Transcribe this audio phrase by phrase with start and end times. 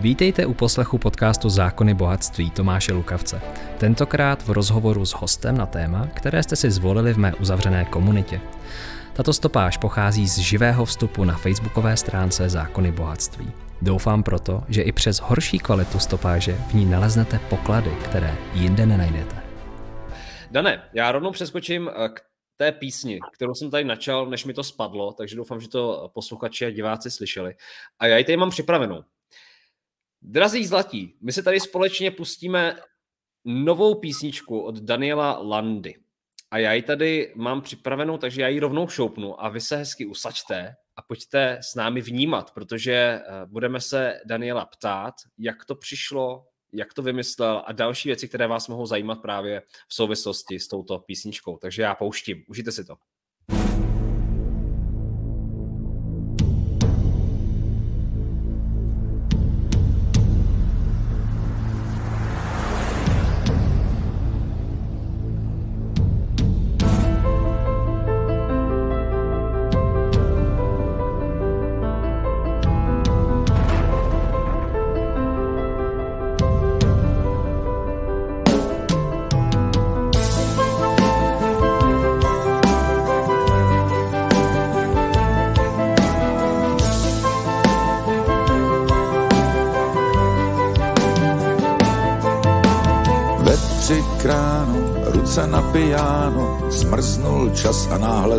[0.00, 3.40] Vítejte u poslechu podcastu Zákony bohatství Tomáše Lukavce.
[3.78, 8.40] Tentokrát v rozhovoru s hostem na téma, které jste si zvolili v mé uzavřené komunitě.
[9.12, 13.52] Tato stopáž pochází z živého vstupu na facebookové stránce Zákony bohatství.
[13.82, 19.42] Doufám proto, že i přes horší kvalitu stopáže v ní naleznete poklady, které jinde nenajdete.
[20.50, 22.20] Dane, já rovnou přeskočím eh, k
[22.56, 26.66] té písni, kterou jsem tady načal, než mi to spadlo, takže doufám, že to posluchači
[26.66, 27.54] a diváci slyšeli.
[27.98, 29.02] A já ji tady mám připravenou.
[30.28, 32.76] Drazí zlatí, my se tady společně pustíme
[33.44, 35.94] novou písničku od Daniela Landy.
[36.50, 40.06] A já ji tady mám připravenou, takže já ji rovnou šoupnu a vy se hezky
[40.06, 46.46] usačte a pojďte s námi vnímat, protože eh, budeme se Daniela ptát, jak to přišlo,
[46.72, 50.98] jak to vymyslel a další věci, které vás mohou zajímat právě v souvislosti s touto
[50.98, 51.56] písničkou.
[51.56, 52.96] Takže já pouštím, užijte si to.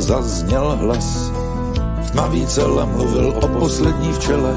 [0.07, 1.31] Zazněl hlas.
[2.11, 4.55] Tmavý celé mluvil o poslední včele.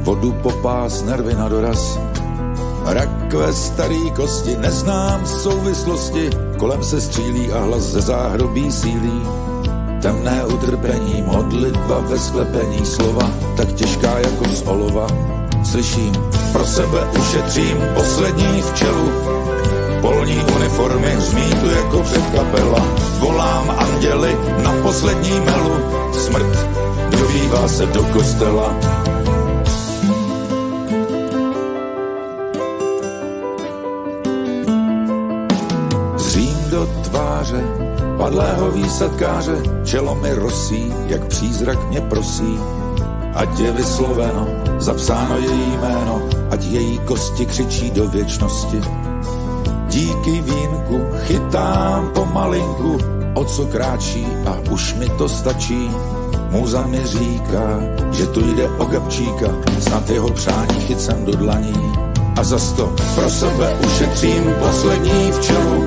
[0.00, 1.98] Vodu popás, nervy na doraz.
[2.84, 6.30] Rakve starý kosti, neznám souvislosti.
[6.58, 9.22] Kolem se střílí a hlas ze záhrobí sílí.
[10.02, 15.06] Temné utrpení, modlitba ve sklepení slova, tak těžká jako z olova.
[15.64, 16.12] Slyším,
[16.52, 19.08] pro sebe ušetřím poslední včelu,
[20.04, 22.86] polní uniformy hřmítu jako před kapela.
[23.18, 25.74] Volám anděli na poslední melu,
[26.12, 26.68] smrt
[27.10, 28.76] dovívá se do kostela.
[36.16, 37.64] Zřím do tváře
[38.18, 42.58] padlého výsadkáře, čelo mi rosí, jak přízrak mě prosí.
[43.34, 44.46] Ať je vysloveno,
[44.78, 48.80] zapsáno její jméno, ať její kosti křičí do věčnosti
[49.94, 52.98] díky vínku chytám pomalinku,
[53.34, 55.90] o co kráčí a už mi to stačí.
[56.50, 57.80] Můza mi říká,
[58.12, 59.46] že tu jde o Gabčíka,
[59.78, 61.92] snad jeho přání chycem do dlaní.
[62.36, 65.84] A za to pro sebe ušetřím poslední včelu.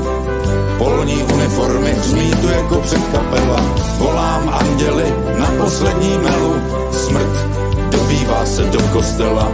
[0.78, 1.96] Polní uniformy
[2.42, 3.62] tu jako před kapela,
[3.98, 6.54] volám anděli na poslední melu.
[6.92, 7.48] Smrt
[7.92, 9.52] dobývá se do kostela,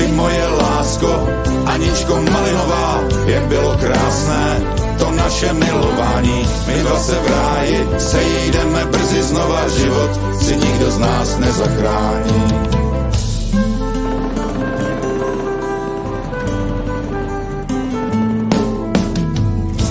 [0.00, 1.28] ty moje lásko,
[1.66, 4.60] Aničko Malinová, jak bylo krásné
[4.98, 6.48] to naše milování.
[6.66, 10.10] My dva se v ráji sejdeme brzy znova, život
[10.40, 12.40] si nikdo z nás nezachrání.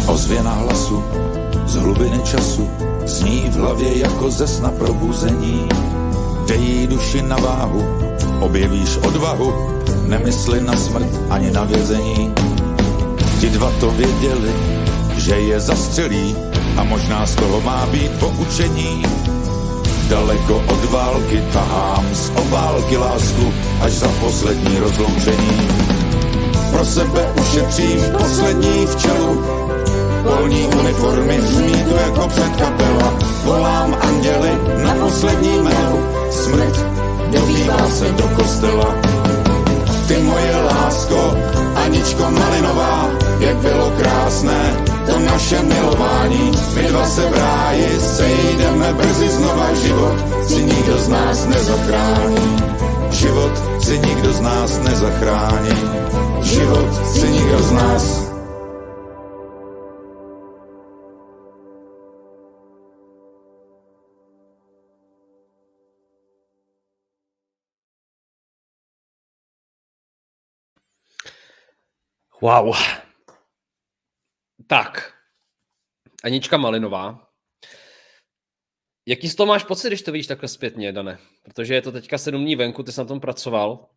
[0.07, 1.03] Ozvěna hlasu
[1.65, 2.69] z hlubiny času
[3.05, 5.69] zní v hlavě jako ze sna probuzení.
[6.47, 7.85] Dej duši na váhu,
[8.39, 9.78] objevíš odvahu,
[10.09, 12.33] nemysli na smrt ani na vězení.
[13.39, 14.53] Ti dva to věděli,
[15.17, 16.35] že je zastřelí
[16.77, 19.05] a možná z toho má být poučení.
[20.09, 25.57] Daleko od války tahám z obálky lásku až za poslední rozloučení.
[26.71, 29.43] Pro sebe ušetřím poslední včelu,
[30.23, 33.13] polní uniformy zní tu jako před kapela.
[33.43, 34.49] Volám anděli
[34.83, 35.99] na poslední melu,
[36.31, 36.85] smrt
[37.31, 39.18] dobývá se do kostela
[40.09, 41.37] ty moje lásko,
[41.85, 43.09] Aničko Malinová,
[43.39, 46.51] jak bylo krásné to naše milování.
[46.75, 50.17] My dva se v ráji sejdeme brzy znova, život
[50.47, 52.63] si nikdo z nás nezachrání.
[53.11, 53.53] Život
[53.83, 55.77] si nikdo z nás nezachrání.
[56.41, 58.28] Život si nikdo z nás
[72.41, 72.75] Wow.
[74.67, 75.17] Tak.
[76.23, 77.31] Anička Malinová.
[79.07, 81.19] Jaký z toho máš pocit, když to vidíš takhle zpětně, Dane?
[81.43, 83.89] Protože je to teďka sedm dní venku, ty jsi na tom pracoval.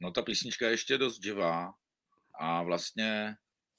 [0.00, 1.74] No ta písnička je ještě dost živá
[2.40, 3.34] a vlastně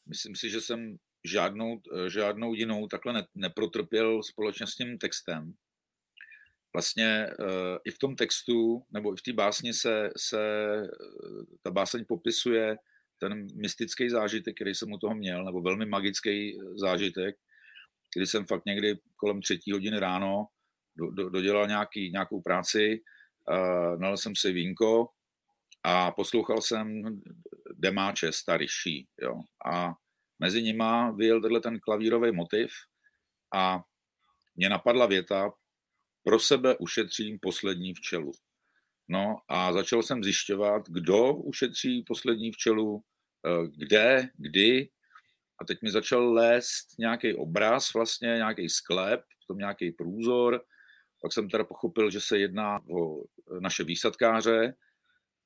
[0.06, 5.54] myslím si, že jsem žádnou, žádnou jinou takhle ne, neprotrpěl společně s tím textem.
[6.74, 10.42] Vlastně uh, i v tom textu, nebo i v té básni se, se
[10.78, 12.78] uh, ta báseň popisuje
[13.18, 17.36] ten mystický zážitek, který jsem u toho měl, nebo velmi magický zážitek,
[18.16, 20.48] kdy jsem fakt někdy kolem třetí hodiny ráno
[20.96, 23.02] do, do, dodělal nějaký, nějakou práci,
[23.50, 25.08] uh, nalil jsem si vínko
[25.84, 27.04] a poslouchal jsem
[27.74, 29.94] demáče starší, jo, a
[30.40, 32.72] mezi nima vyjel tenhle ten klavírový motiv
[33.56, 33.82] a
[34.56, 35.52] mě napadla věta,
[36.24, 38.32] pro sebe ušetřím poslední včelu.
[39.08, 43.04] No a začal jsem zjišťovat, kdo ušetří poslední včelu,
[43.46, 44.90] eh, kde, kdy.
[45.60, 50.64] A teď mi začal lézt nějaký obraz, vlastně nějaký sklep, potom nějaký průzor.
[51.22, 53.24] Pak jsem teda pochopil, že se jedná o
[53.60, 54.74] naše výsadkáře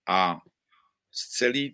[0.08, 0.40] a
[1.12, 1.70] z celé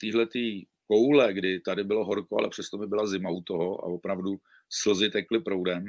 [0.00, 4.36] téhletý koule, kdy tady bylo horko, ale přesto mi byla zima u toho a opravdu
[4.68, 5.84] slzy tekly proudem,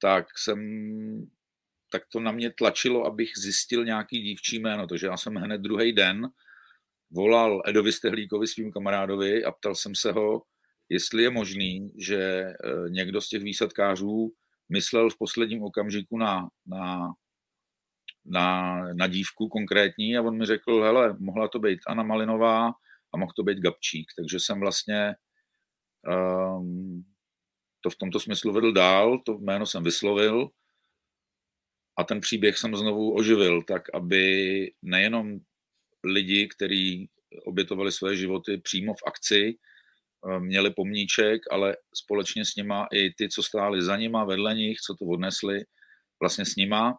[0.00, 0.58] tak jsem
[1.90, 5.92] tak to na mě tlačilo, abych zjistil nějaký dívčí jméno, takže já jsem hned druhý
[5.92, 6.28] den
[7.10, 10.42] volal Edovi Stehlíkovi, svým kamarádovi a ptal jsem se ho,
[10.88, 12.54] jestli je možný, že eh,
[12.88, 14.32] někdo z těch výsadkářů
[14.68, 17.12] myslel v posledním okamžiku na, na,
[18.24, 22.66] na, na dívku konkrétní a on mi řekl, hele, mohla to být Anna Malinová
[23.14, 25.14] a mohl to být Gabčík, takže jsem vlastně
[26.58, 27.04] um,
[27.80, 30.48] to v tomto smyslu vedl dál, to jméno jsem vyslovil
[31.98, 34.24] a ten příběh jsem znovu oživil, tak aby
[34.82, 35.38] nejenom
[36.04, 37.10] lidi, kteří
[37.44, 43.28] obětovali své životy přímo v akci, eh, měli pomníček, ale společně s nima i ty,
[43.28, 45.64] co stáli za nima, vedle nich, co to odnesli,
[46.20, 46.98] vlastně s nima,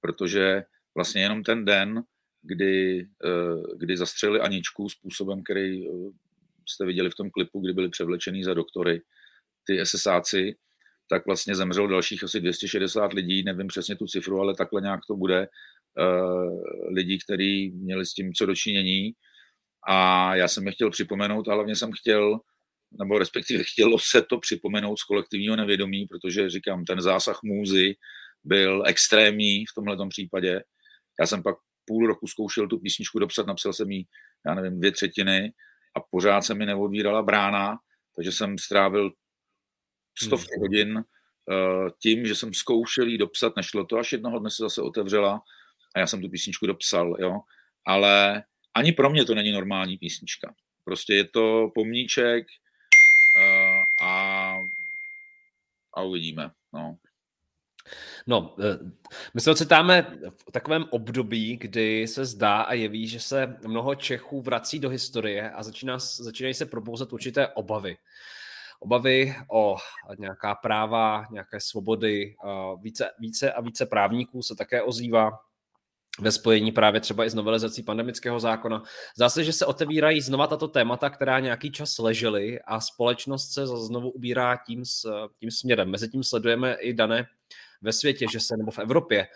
[0.00, 0.62] protože
[0.94, 2.02] vlastně jenom ten den,
[2.42, 5.90] kdy, eh, kdy zastřelili Aničku způsobem, který eh,
[6.68, 9.02] jste viděli v tom klipu, kdy byli převlečený za doktory,
[9.66, 10.56] ty SSáci,
[11.10, 15.16] tak vlastně zemřelo dalších asi 260 lidí, nevím přesně tu cifru, ale takhle nějak to
[15.16, 15.48] bude,
[15.98, 16.62] uh,
[16.94, 19.12] lidí, kteří měli s tím co dočinění.
[19.88, 22.38] A já jsem je chtěl připomenout, a hlavně jsem chtěl,
[22.98, 27.94] nebo respektive chtělo se to připomenout z kolektivního nevědomí, protože říkám, ten zásah můzy
[28.44, 30.62] byl extrémní v tomhle případě.
[31.20, 34.06] Já jsem pak půl roku zkoušel tu písničku dopsat, napsal jsem jí,
[34.46, 35.52] já nevím, dvě třetiny
[35.96, 37.76] a pořád se mi neodvírala brána,
[38.16, 39.10] takže jsem strávil
[40.18, 40.60] stovky hmm.
[40.60, 44.82] hodin uh, tím, že jsem zkoušel jí dopsat, nešlo to, až jednoho dne se zase
[44.82, 45.40] otevřela
[45.94, 47.40] a já jsem tu písničku dopsal, jo.
[47.86, 50.54] Ale ani pro mě to není normální písnička.
[50.84, 52.46] Prostě je to pomníček
[53.36, 54.54] uh, a,
[55.94, 56.96] a uvidíme, no.
[58.26, 58.78] No, eh,
[59.34, 64.42] my se ocitáme v takovém období, kdy se zdá a jeví, že se mnoho Čechů
[64.42, 67.96] vrací do historie a začíná, začínají se probouzet určité obavy
[68.86, 69.76] obavy o
[70.18, 72.36] nějaká práva, nějaké svobody.
[72.80, 75.38] Více, více a více právníků se také ozývá
[76.20, 78.82] ve spojení právě třeba i s novelizací pandemického zákona.
[79.16, 83.66] Zdá se, že se otevírají znova tato témata, která nějaký čas ležely a společnost se
[83.66, 84.82] znovu ubírá tím,
[85.38, 85.90] tím směrem.
[85.90, 87.26] Mezitím sledujeme i dané
[87.82, 89.26] ve světě, že se, nebo v Evropě,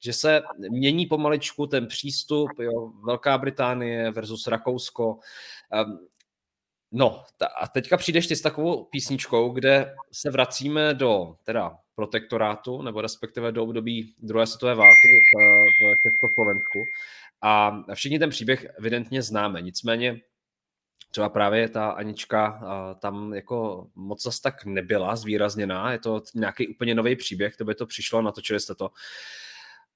[0.00, 5.18] že se mění pomaličku ten přístup, jo, Velká Británie versus Rakousko.
[6.98, 7.24] No
[7.60, 13.52] a teďka přijdeš ty s takovou písničkou, kde se vracíme do teda protektorátu, nebo respektive
[13.52, 16.78] do období druhé světové války v, v Československu.
[17.42, 19.62] A všichni ten příběh evidentně známe.
[19.62, 20.20] Nicméně
[21.10, 22.60] třeba právě ta Anička
[23.00, 25.92] tam jako moc zas tak nebyla zvýrazněná.
[25.92, 28.90] Je to nějaký úplně nový příběh, to by to přišlo, natočili jste to.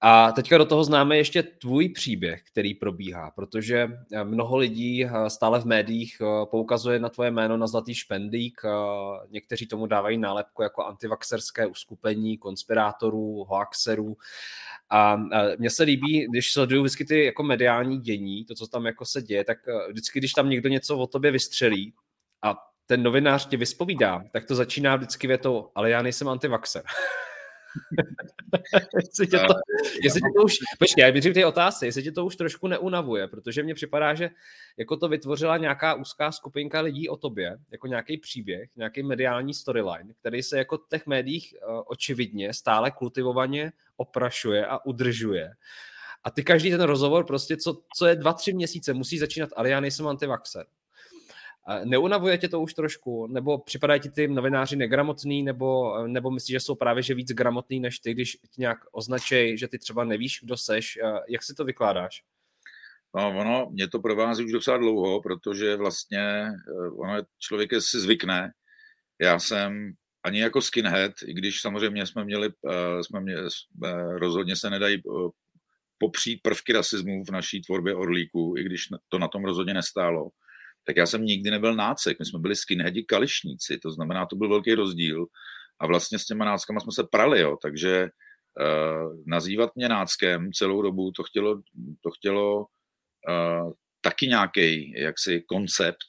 [0.02, 5.30] A teďka do toho známe ještě tvůj příběh, který probíhá, protože eh, mnoho lidí eh,
[5.30, 8.61] stále v médiích eh, poukazuje na tvoje jméno na Zlatý špendlík.
[9.30, 14.16] Někteří tomu dávají nálepku jako antivaxerské uskupení konspirátorů, hoaxerů.
[14.90, 15.16] A
[15.59, 19.23] mně se líbí, když sleduju vždycky ty jako mediální dění, to, co tam jako se
[19.23, 21.95] děje, tak vždycky, když tam někdo něco o tobě vystřelí
[22.42, 26.83] a ten novinář tě vyspovídá, tak to začíná vždycky větou, ale já nejsem antivaxer.
[28.95, 29.55] jestli tě to,
[30.05, 33.29] jestli tě to už, počkej, já bych ty otázky, jestli tě to už trošku neunavuje,
[33.29, 34.31] protože mně připadá, že
[34.77, 40.15] jako to vytvořila nějaká úzká skupinka lidí o tobě, jako nějaký příběh, nějaký mediální storyline,
[40.21, 45.50] který se jako v těch médiích uh, očividně stále kultivovaně oprašuje a udržuje.
[46.25, 49.69] A ty každý ten rozhovor prostě, co, co je dva, tři měsíce, musí začínat, ale
[49.69, 50.67] já nejsem antivaxer.
[51.85, 53.26] Neunavuje tě to už trošku?
[53.26, 55.43] Nebo připadají ti ty novináři negramotný?
[55.43, 59.59] Nebo, nebo myslíš, že jsou právě že víc gramotný než ty, když ti nějak označej,
[59.59, 60.99] že ty třeba nevíš, kdo seš?
[61.29, 62.23] Jak si to vykládáš?
[63.17, 68.52] No, ono, mě to provází už docela dlouho, protože vlastně eh, ono, člověk si zvykne.
[69.21, 69.93] Já jsem
[70.25, 72.50] ani jako skinhead, i když samozřejmě jsme měli,
[73.02, 73.49] jsme měli
[74.19, 75.02] rozhodně se nedají
[75.99, 80.29] popřít prvky rasismu v naší tvorbě Orlíku, i když to na tom rozhodně nestálo,
[80.85, 82.19] tak já jsem nikdy nebyl nácek.
[82.19, 85.27] My jsme byli skinheadi kališníci, to znamená, to byl velký rozdíl.
[85.81, 88.09] A vlastně s těma náckama jsme se prali, jo, takže
[88.61, 91.63] uh, nazývat mě náckem celou dobu, to chtělo,
[92.01, 96.07] to chtělo uh, taky nějaký jaksi koncept,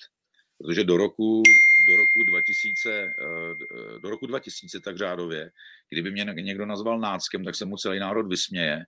[0.58, 1.44] protože do roku,
[1.90, 5.52] do roku 2000, uh, do roku 2000 tak řádově,
[5.90, 8.86] kdyby mě někdo nazval náckem, tak se mu celý národ vysměje,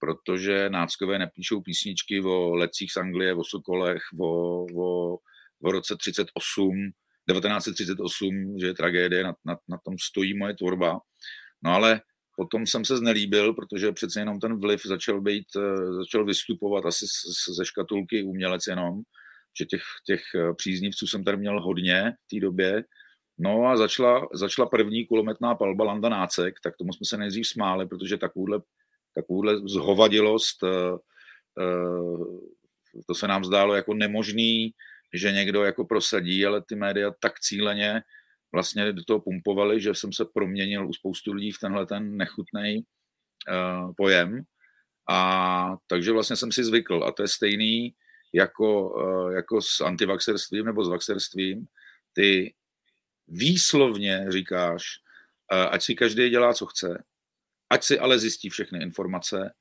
[0.00, 5.18] protože náckové nepíšou písničky o lecích z Anglie, o Sokolech, o, o,
[5.62, 6.90] o roce 38,
[7.28, 10.98] 1938, že je tragédie, na, na, na tom stojí moje tvorba.
[11.62, 12.00] No ale
[12.36, 17.06] potom jsem se znelíbil, protože přece jenom ten vliv začal být, eh, začal vystupovat asi
[17.56, 19.00] ze škatulky umělec jenom,
[19.58, 22.84] že těch, těch eh, příznivců jsem tady měl hodně v té době.
[23.38, 27.86] No a začala, začala první kulometná palba Landa Nácek, tak tomu jsme se nejdřív smáli,
[27.86, 28.60] protože takovouhle
[29.18, 30.96] takovouhle zhovadilost, eh,
[31.60, 34.70] eh, to se nám zdálo jako nemožný,
[35.14, 38.02] že někdo jako prosadí, ale ty média tak cíleně
[38.52, 42.84] vlastně do toho pumpovali, že jsem se proměnil u spoustu lidí v tenhle ten nechutný
[43.48, 44.42] uh, pojem.
[45.10, 47.04] A takže vlastně jsem si zvykl.
[47.04, 47.94] A to je stejný
[48.34, 48.94] jako,
[49.36, 51.66] jako s antivaxerstvím nebo s vaxerstvím.
[52.12, 52.54] Ty
[53.28, 54.84] výslovně říkáš,
[55.70, 57.04] ať si každý dělá, co chce,
[57.70, 59.54] ať si ale zjistí všechny informace.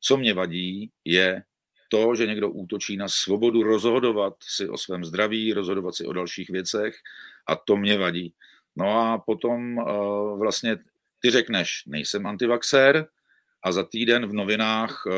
[0.00, 1.42] Co mě vadí, je
[1.88, 6.50] to, že někdo útočí na svobodu rozhodovat si o svém zdraví, rozhodovat si o dalších
[6.50, 6.94] věcech
[7.46, 8.34] a to mě vadí.
[8.76, 10.76] No a potom uh, vlastně
[11.20, 13.06] ty řekneš, nejsem antivaxer
[13.64, 15.12] a za týden v novinách uh,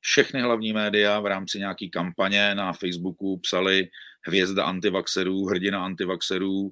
[0.00, 3.88] všechny hlavní média v rámci nějaký kampaně na Facebooku psali
[4.26, 6.70] hvězda antivaxerů, hrdina antivaxerů, uh,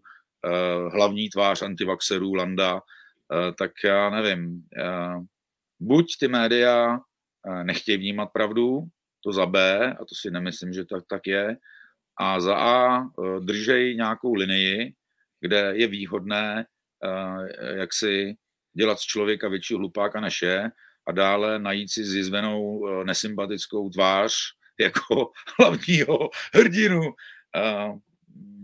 [0.92, 2.80] hlavní tvář antivaxerů, Landa, Eh,
[3.58, 5.20] tak já nevím, eh,
[5.80, 7.00] buď ty média
[7.46, 8.84] eh, nechtějí vnímat pravdu,
[9.24, 11.56] to za B, a to si nemyslím, že tak, tak je,
[12.16, 13.04] a za A
[13.40, 14.94] držej nějakou linii,
[15.40, 16.66] kde je výhodné
[17.74, 18.34] jak si
[18.74, 20.70] dělat z člověka větší hlupáka než je
[21.06, 24.32] a dále najít si zjizvenou nesympatickou tvář
[24.80, 27.00] jako hlavního hrdinu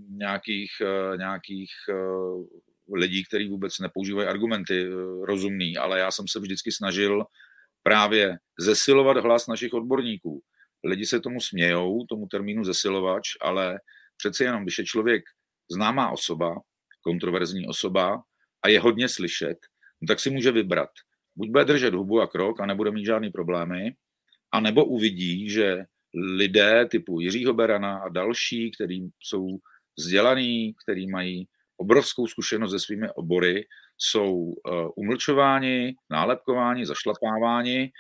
[0.09, 0.71] nějakých,
[1.17, 1.71] nějakých
[2.95, 4.91] lidí, kteří vůbec nepoužívají argumenty eh,
[5.27, 7.25] rozumný, ale já jsem se vždycky snažil
[7.83, 10.43] právě zesilovat hlas našich odborníků.
[10.85, 13.79] Lidi se tomu smějou, tomu termínu zesilovač, ale
[14.17, 15.23] přece jenom, když je člověk
[15.71, 16.55] známá osoba,
[17.03, 18.23] kontroverzní osoba
[18.63, 19.59] a je hodně slyšet,
[20.03, 20.91] no tak si může vybrat.
[21.37, 23.95] Buď bude držet hubu a krok a nebude mít žádný problémy,
[24.53, 29.47] a nebo uvidí, že lidé typu Jiřího Berana a další, kteří jsou
[29.99, 33.67] vzdělaní, kteří mají obrovskou zkušenost se svými obory,
[33.99, 37.91] jsou eh, umlčováni, nálepkováni, zašlapáváni,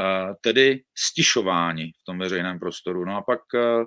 [0.00, 3.04] eh, tedy stišováni v tom veřejném prostoru.
[3.04, 3.84] No a pak, eh,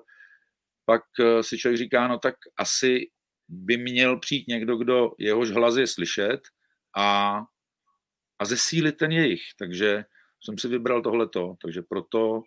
[0.85, 1.01] pak
[1.41, 3.09] si člověk říká, no tak asi
[3.47, 6.39] by měl přijít někdo, kdo jehož hlas je slyšet
[6.97, 7.39] a,
[8.39, 9.41] a zesílit ten jejich.
[9.59, 10.03] Takže
[10.43, 12.41] jsem si vybral tohleto, takže proto,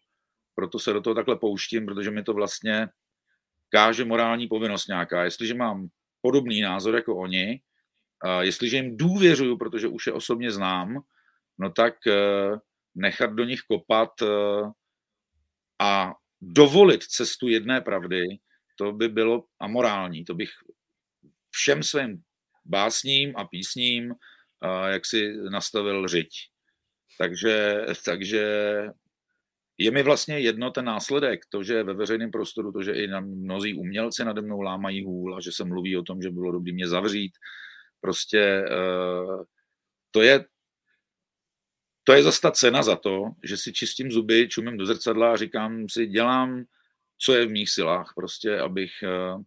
[0.55, 2.89] proto se do toho takhle pouštím, protože mi to vlastně
[3.69, 5.25] káže morální povinnost nějaká.
[5.25, 5.89] Jestliže mám
[6.23, 7.61] podobný názor jako oni.
[8.41, 11.03] Jestliže jim důvěřuju, protože už je osobně znám,
[11.59, 12.59] no tak eh,
[12.95, 14.27] nechat do nich kopat eh,
[15.79, 18.27] a dovolit cestu jedné pravdy,
[18.77, 20.25] to by bylo amorální.
[20.25, 20.51] To bych
[21.51, 22.23] všem svým
[22.65, 26.29] básním a písním eh, jak si nastavil řiď.
[27.19, 28.45] Takže, takže
[29.79, 33.21] je mi vlastně jedno ten následek, to, že ve veřejném prostoru, to, že i na
[33.21, 36.73] mnozí umělci nade mnou lámají hůl a že se mluví o tom, že bylo dobré
[36.73, 37.33] mě zavřít.
[38.01, 39.45] Prostě uh,
[40.11, 40.45] to je
[42.05, 45.37] to je zase ta cena za to, že si čistím zuby, čumím do zrcadla a
[45.37, 46.65] říkám si, dělám,
[47.19, 49.43] co je v mých silách, prostě, abych, uh,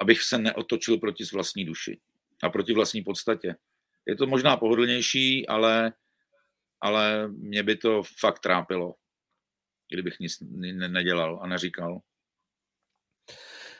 [0.00, 2.00] abych se neotočil proti vlastní duši
[2.42, 3.56] a proti vlastní podstatě.
[4.06, 5.92] Je to možná pohodlnější, ale
[6.80, 8.94] ale mě by to fakt trápilo,
[9.92, 10.38] kdybych nic
[10.88, 12.00] nedělal a neříkal.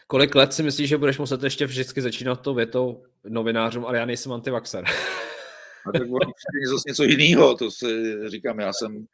[0.07, 4.07] Kolik let si myslíš, že budeš muset ještě vždycky začínat to větou novinářům, ale já
[4.07, 4.85] nejsem antivaxer?
[5.87, 9.07] A tak ono je zase něco jiného, to si říkám, já jsem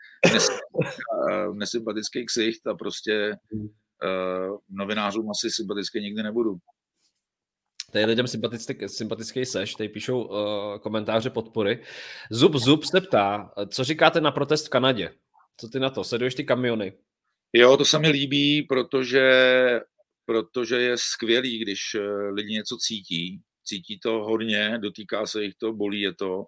[1.52, 3.36] nesympatický ksicht a prostě
[4.04, 6.56] uh, novinářům asi sympatický nikdy nebudu.
[7.94, 11.82] Tady lidem sympatický, sympatický seš, tady píšou uh, komentáře podpory.
[12.30, 15.10] Zub Zub se ptá, co říkáte na protest v Kanadě?
[15.60, 16.04] Co ty na to?
[16.04, 16.92] Sleduješ ty kamiony?
[17.52, 19.80] Jo, to se mi líbí, protože,
[20.26, 25.72] protože je skvělý, když eh, lidi něco cítí cítí to hodně, dotýká se jich to,
[25.72, 26.44] bolí je to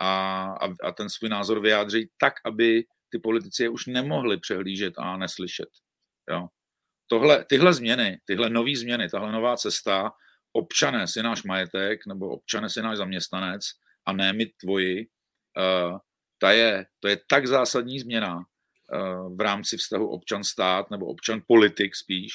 [0.00, 4.94] a, a, a ten svůj názor vyjádří tak, aby ty politici je už nemohli přehlížet
[4.98, 5.68] a neslyšet.
[6.30, 6.48] Jo.
[7.06, 10.12] Tohle, tyhle změny, tyhle nové změny, tahle nová cesta,
[10.52, 13.62] občané si náš majetek nebo občané si náš zaměstnanec
[14.06, 15.06] a ne my tvoji,
[15.58, 15.98] uh,
[16.38, 22.32] ta je, to je tak zásadní změna uh, v rámci vztahu občan-stát nebo občan-politik spíš,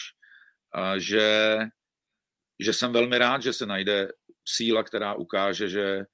[0.78, 1.58] uh, že,
[2.60, 4.12] že jsem velmi rád, že se najde
[4.48, 6.06] síla, která ukáže, že,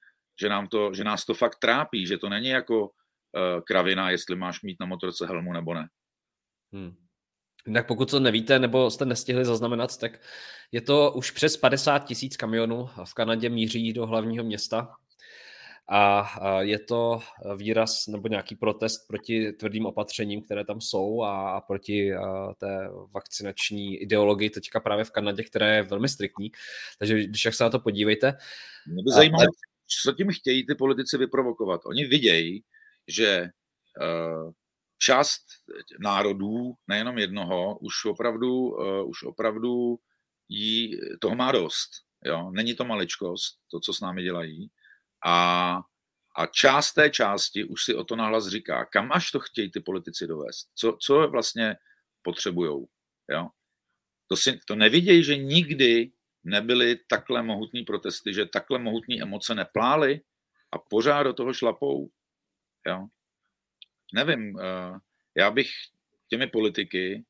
[0.42, 2.92] že, nám to, že nás to fakt trápí, že to není jako
[3.66, 5.90] kravina, jestli máš mít na motorce helmu nebo ne.
[6.74, 7.09] Hmm.
[7.74, 10.22] Tak pokud to nevíte nebo jste nestihli zaznamenat, tak
[10.72, 14.96] je to už přes 50 tisíc kamionů v Kanadě míří do hlavního města
[15.92, 17.20] a je to
[17.56, 22.12] výraz nebo nějaký protest proti tvrdým opatřením, které tam jsou a proti
[22.58, 26.52] té vakcinační ideologii teďka právě v Kanadě, která je velmi striktní.
[27.00, 28.38] Takže když jak se na to podívejte.
[28.88, 29.46] Mě by zajímalo,
[30.04, 31.82] co tím chtějí ty politici vyprovokovat.
[31.86, 32.64] Oni vidějí,
[33.08, 33.50] že
[35.00, 35.42] část
[36.00, 40.00] národů, nejenom jednoho, už opravdu, uh, už opravdu
[40.50, 41.90] jí toho má dost.
[42.26, 42.52] Jo?
[42.52, 44.72] Není to maličkost, to, co s námi dělají.
[45.26, 45.80] A,
[46.36, 49.80] a část té části už si o to nahlas říká, kam až to chtějí ty
[49.80, 51.76] politici dovést, co, co vlastně
[52.22, 52.88] potřebujou.
[53.32, 53.48] Jo?
[54.28, 56.12] To, si, to nevidějí, že nikdy
[56.44, 60.22] nebyly takhle mohutní protesty, že takhle mohutní emoce neplály
[60.72, 62.10] a pořád do toho šlapou.
[62.88, 63.08] Jo?
[64.14, 64.98] Nevím, uh,
[65.36, 65.70] já bych
[66.28, 67.26] těmi politiky,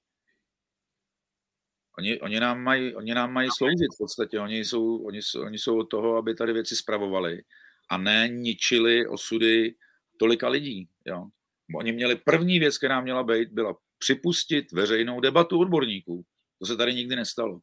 [1.98, 5.80] oni, oni, nám mají, oni nám mají sloužit v podstatě, oni jsou, oni, oni jsou
[5.80, 7.44] od toho, aby tady věci spravovali
[7.90, 9.76] a ne ničili osudy
[10.18, 10.90] tolika lidí.
[11.06, 11.28] Jo.
[11.76, 16.26] Oni měli první věc, která měla být, byla připustit veřejnou debatu odborníků.
[16.60, 17.60] To se tady nikdy nestalo.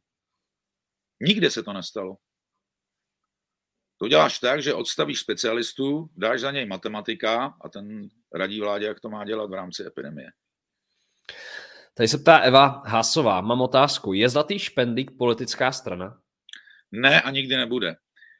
[1.21, 2.17] Nikde se to nestalo.
[3.97, 8.99] To děláš tak, že odstavíš specialistu, dáš za něj matematika a ten radí vládě, jak
[8.99, 10.27] to má dělat v rámci epidemie.
[11.93, 13.41] Tady se ptá Eva Hásová.
[13.41, 14.13] Mám otázku.
[14.13, 16.19] Je Zlatý špendlík politická strana?
[16.91, 17.95] Ne a nikdy nebude.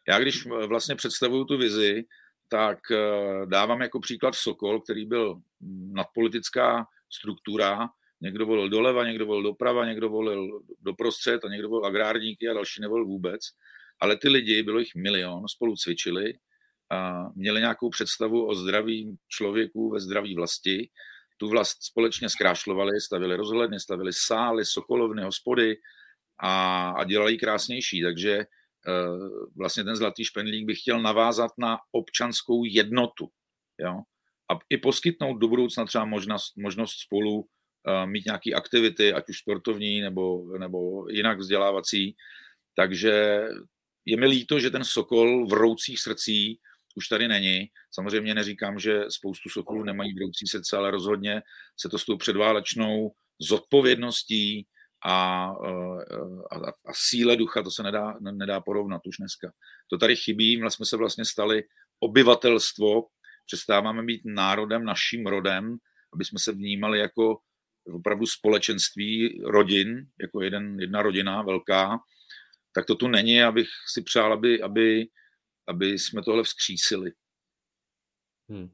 [0.08, 2.06] Já když vlastně představuju tu vizi,
[2.48, 5.42] tak eh, dávám jako příklad Sokol, který byl
[5.92, 7.90] nadpolitická struktura.
[8.22, 12.82] Někdo volil doleva, někdo volil doprava, někdo volil doprostřed a někdo volil agrárníky a další
[12.82, 13.42] nevolil vůbec
[14.00, 16.34] ale ty lidi, bylo jich milion, spolu cvičili
[16.92, 20.90] a měli nějakou představu o zdraví člověku ve zdraví vlasti.
[21.38, 25.76] Tu vlast společně zkrášlovali, stavili rozhledny, stavili sály, sokolovny, hospody
[26.40, 28.02] a, a dělali krásnější.
[28.02, 33.30] Takže uh, vlastně ten zlatý špendlík bych chtěl navázat na občanskou jednotu.
[33.80, 34.02] Jo?
[34.52, 37.46] A i poskytnout do budoucna třeba možnost, možnost spolu uh,
[38.06, 42.16] mít nějaké aktivity, ať už sportovní nebo, nebo jinak vzdělávací.
[42.76, 43.44] Takže
[44.08, 46.60] je mi líto, že ten Sokol v roucích srdcí
[46.96, 47.70] už tady není.
[47.92, 51.42] Samozřejmě neříkám, že spoustu Sokolů nemají vroucí srdce, ale rozhodně
[51.80, 54.68] se to s tou předválečnou zodpovědností
[55.06, 55.46] a,
[56.52, 59.52] a, a síle ducha, to se nedá, nedá porovnat už dneska.
[59.90, 61.64] To tady chybí, jsme se vlastně stali
[62.00, 63.04] obyvatelstvo,
[63.46, 65.78] přestáváme být národem, naším rodem,
[66.14, 67.38] aby jsme se vnímali jako
[67.94, 72.00] opravdu společenství rodin, jako jeden, jedna rodina velká,
[72.78, 75.08] tak to tu není, abych si přál, aby, aby,
[75.68, 77.12] aby jsme tohle vzkřísili.
[78.50, 78.70] Hmm.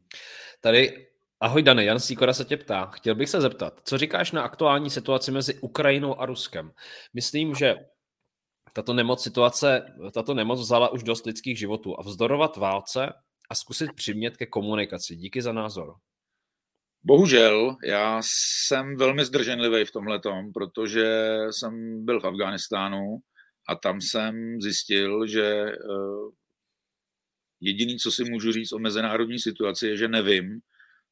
[0.61, 1.07] Tady
[1.39, 2.85] Ahoj Dane, Jan Sikora se tě ptá.
[2.85, 6.71] Chtěl bych se zeptat, co říkáš na aktuální situaci mezi Ukrajinou a Ruskem?
[7.13, 7.75] Myslím, že
[8.73, 13.13] tato nemoc situace, tato nemoc vzala už dost lidských životů a vzdorovat válce
[13.49, 15.15] a zkusit přimět ke komunikaci.
[15.15, 15.95] Díky za názor.
[17.03, 20.19] Bohužel, já jsem velmi zdrženlivý v tomhle
[20.53, 23.19] protože jsem byl v Afghánistánu
[23.67, 26.29] a tam jsem zjistil, že eh,
[27.61, 30.59] jediný, co si můžu říct o mezinárodní situaci, je, že nevím,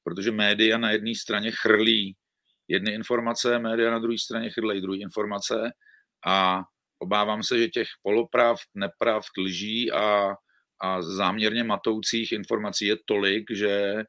[0.03, 2.15] protože média na jedné straně chrlí
[2.67, 5.71] jedny informace, média na druhé straně chrlí druhé informace
[6.25, 6.63] a
[6.99, 10.35] obávám se, že těch polopravd, nepravd, lží a,
[10.81, 14.03] a záměrně matoucích informací je tolik, že,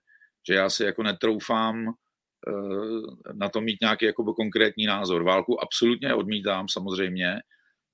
[0.48, 5.22] že já si jako netroufám eh, na to mít nějaký jako konkrétní názor.
[5.22, 7.40] Válku absolutně odmítám samozřejmě,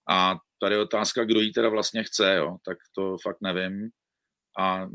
[0.08, 2.56] a tady je otázka, kdo jí teda vlastně chce, jo?
[2.64, 3.90] tak to fakt nevím.
[4.58, 4.88] A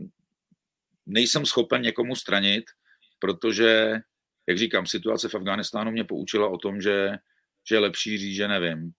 [1.06, 2.64] nejsem schopen někomu stranit,
[3.20, 3.94] protože,
[4.48, 7.18] jak říkám, situace v Afganistánu mě poučila o tom, že,
[7.70, 8.92] že je lepší říct, že nevím.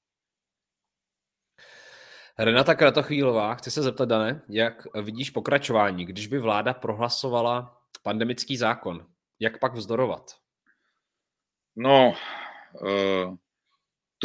[2.39, 9.07] Renata Kratochvílová, chci se zeptat, Dane, jak vidíš pokračování, když by vláda prohlasovala pandemický zákon?
[9.41, 10.31] Jak pak vzdorovat?
[11.77, 12.15] No,
[12.81, 13.37] uh,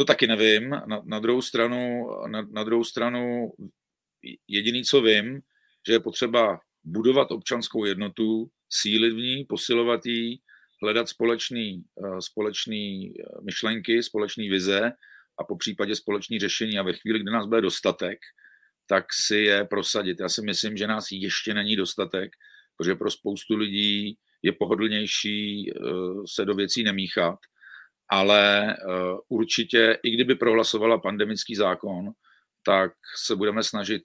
[0.00, 0.70] to taky nevím.
[0.70, 3.52] Na, na druhou stranu, na, na druhou stranu
[4.48, 5.40] jediný, co vím,
[5.86, 10.38] že je potřeba budovat občanskou jednotu, sílit v ní, posilovat ji,
[10.82, 14.92] hledat společný, eh, společný eh, myšlenky, společný vize
[15.40, 16.78] a po případě společný řešení.
[16.78, 18.18] A ve chvíli, kdy nás bude dostatek,
[18.86, 20.20] tak si je prosadit.
[20.20, 22.32] Já si myslím, že nás ještě není dostatek,
[22.76, 25.80] protože pro spoustu lidí je pohodlnější eh,
[26.26, 27.38] se do věcí nemíchat,
[28.10, 28.76] ale
[29.28, 32.10] určitě, i kdyby prohlasovala pandemický zákon,
[32.66, 32.92] tak
[33.24, 34.02] se budeme snažit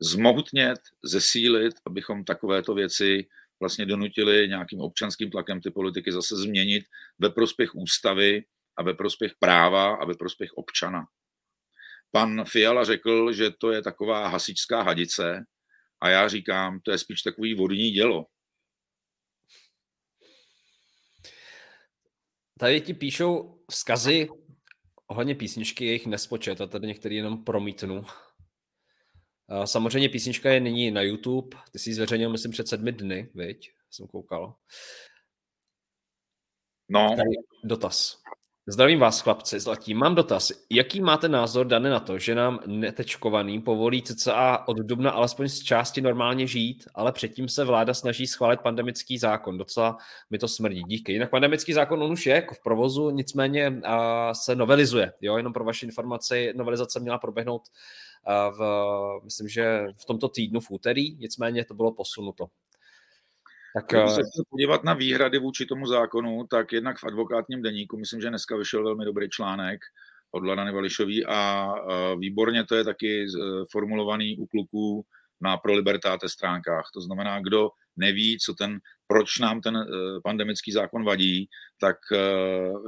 [0.00, 3.28] zmohutnět, zesílit, abychom takovéto věci
[3.60, 6.84] vlastně donutili nějakým občanským tlakem ty politiky zase změnit
[7.18, 8.44] ve prospěch ústavy
[8.76, 11.04] a ve prospěch práva a ve prospěch občana.
[12.12, 15.44] Pan Fiala řekl, že to je taková hasičská hadice
[16.00, 18.26] a já říkám, to je spíš takový vodní dělo.
[22.60, 24.28] Tady ti píšou vzkazy
[25.06, 28.04] ohledně písničky, jejich nespočet a tady některý jenom promítnu.
[29.64, 33.72] Samozřejmě písnička je nyní na YouTube, ty jsi ji zveřejnil, myslím, před sedmi dny, viď?
[33.90, 34.54] Jsem koukal.
[36.88, 37.16] No.
[37.16, 37.30] Tady
[37.64, 38.19] dotaz.
[38.72, 39.94] Zdravím vás, chlapci, zlatí.
[39.94, 40.52] Mám dotaz.
[40.70, 45.62] Jaký máte názor, Dane, na to, že nám netečkovaným povolí cca od dubna alespoň z
[45.62, 49.58] části normálně žít, ale předtím se vláda snaží schválit pandemický zákon.
[49.58, 49.96] Docela
[50.30, 50.82] mi to smrdí.
[50.82, 51.12] Díky.
[51.12, 55.12] Jinak pandemický zákon on už je jako v provozu, nicméně a, se novelizuje.
[55.20, 57.62] Jo, jenom pro vaši informaci, novelizace měla proběhnout
[58.58, 58.60] v,
[59.24, 62.46] myslím, že v tomto týdnu v úterý, nicméně to bylo posunuto.
[63.74, 67.96] Tak, Když se chci podívat na výhrady vůči tomu zákonu, tak jednak v advokátním deníku,
[67.96, 69.80] myslím, že dneska vyšel velmi dobrý článek
[70.30, 71.68] od Ladany Vališový a
[72.16, 73.26] výborně to je taky e,
[73.70, 75.04] formulovaný u kluků
[75.40, 76.90] na pro libertáte stránkách.
[76.94, 79.86] To znamená, kdo neví, co ten, proč nám ten
[80.24, 81.48] pandemický zákon vadí,
[81.80, 81.96] tak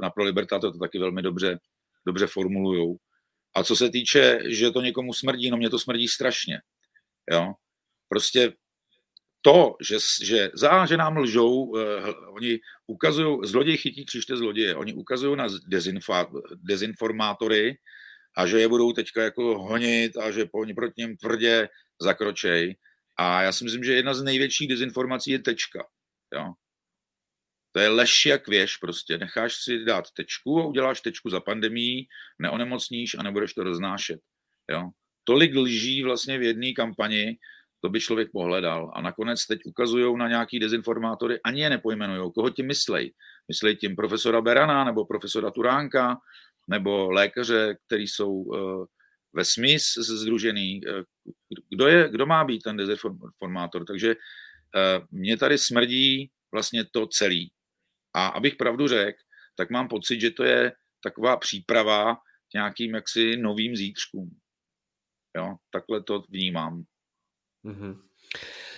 [0.01, 1.59] na pro libertáte to taky velmi dobře,
[2.05, 2.97] dobře formulujou.
[3.55, 6.61] A co se týče, že to někomu smrdí, no mě to smrdí strašně.
[7.31, 7.53] Jo?
[8.09, 8.53] Prostě
[9.45, 11.79] to, že, že za, že nám lžou, uh,
[12.35, 17.77] oni ukazují, zloděj chytí křiště zloděje, oni ukazují na dezinfa, dezinformátory
[18.37, 21.69] a že je budou teďka jako honit a že oni proti něm tvrdě
[22.01, 22.75] zakročej.
[23.17, 25.85] A já si myslím, že jedna z největších dezinformací je tečka.
[26.35, 26.53] Jo?
[27.71, 29.17] To je lež jak věž prostě.
[29.17, 32.07] Necháš si dát tečku a uděláš tečku za pandemí,
[32.39, 34.19] neonemocníš a nebudeš to roznášet.
[34.71, 34.89] Jo?
[35.23, 37.37] Tolik lží vlastně v jedné kampani,
[37.83, 38.91] to by člověk pohledal.
[38.95, 42.31] A nakonec teď ukazují na nějaký dezinformátory, ani je nepojmenují.
[42.35, 43.13] Koho tím myslej?
[43.47, 46.17] Myslej tím profesora Berana, nebo profesora Turánka,
[46.67, 48.85] nebo lékaře, který jsou uh,
[49.33, 50.81] ve SMIS združený.
[50.85, 51.03] Uh,
[51.69, 53.85] kdo, je, kdo má být ten dezinformátor?
[53.85, 57.51] Takže uh, mě tady smrdí vlastně to celý.
[58.15, 59.17] A abych pravdu řekl,
[59.57, 60.71] tak mám pocit, že to je
[61.03, 64.29] taková příprava k nějakým jaksi novým zítřkům.
[65.37, 66.83] Jo, takhle to vnímám.
[67.65, 67.95] Mm-hmm.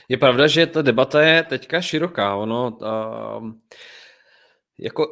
[0.10, 2.36] Je pravda, že ta debata je teďka široká.
[2.36, 3.52] Ono, uh,
[4.80, 5.08] jako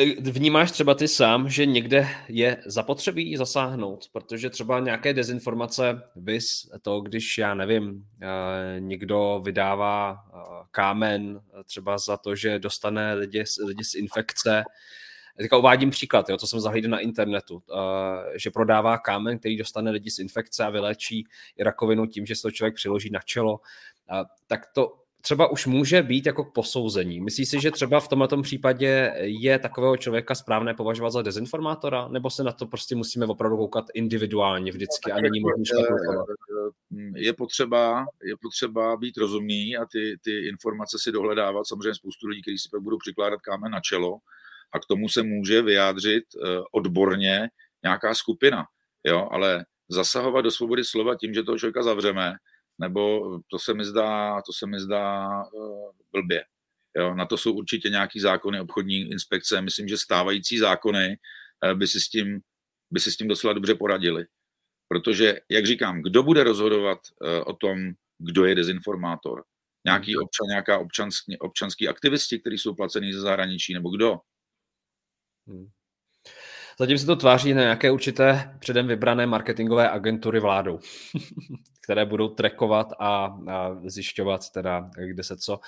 [0.00, 6.70] e, Vnímáš třeba ty sám, že někde je zapotřebí zasáhnout, protože třeba nějaké dezinformace, vys
[6.82, 8.04] to, když já nevím,
[8.78, 10.16] někdo vydává
[10.70, 14.62] kámen třeba za to, že dostane lidi, lidi z infekce,
[15.38, 17.60] Teďka uvádím příklad, jo, co jsem zahlídl na internetu, uh,
[18.36, 22.42] že prodává kámen, který dostane lidi z infekce a vylečí i rakovinu tím, že se
[22.42, 27.20] to člověk přiloží na čelo, uh, tak to třeba už může být jako k posouzení.
[27.20, 32.30] Myslíš si, že třeba v tomto případě je takového člověka správné považovat za dezinformátora, nebo
[32.30, 35.88] se na to prostě musíme opravdu koukat individuálně vždycky a není možné
[37.14, 41.66] je potřeba, je potřeba být rozumný a ty, ty informace si dohledávat.
[41.66, 44.18] Samozřejmě spoustu lidí, kteří si pak budou přikládat kámen na čelo,
[44.72, 47.48] a k tomu se může vyjádřit eh, odborně
[47.82, 48.64] nějaká skupina.
[49.04, 49.28] Jo?
[49.30, 52.34] Ale zasahovat do svobody slova tím, že toho člověka zavřeme,
[52.78, 56.44] nebo to se mi zdá, to se mi zdá uh, blbě.
[56.96, 57.14] Jo?
[57.14, 59.62] Na to jsou určitě nějaký zákony obchodní inspekce.
[59.62, 61.16] Myslím, že stávající zákony
[61.64, 62.40] uh, by si s tím,
[62.90, 64.26] by si s tím docela dobře poradili.
[64.88, 66.98] Protože, jak říkám, kdo bude rozhodovat
[67.46, 69.44] o tom, kdo je dezinformátor?
[69.84, 74.18] Nějaký občan, nějaká občanský, občanský aktivisti, kteří jsou placení ze zahraničí, nebo kdo?
[75.48, 75.68] Hmm.
[76.80, 80.78] Zatím se to tváří na nějaké určité předem vybrané marketingové agentury vládou,
[81.84, 85.60] které budou trackovat a, a zjišťovat teda, kde se co,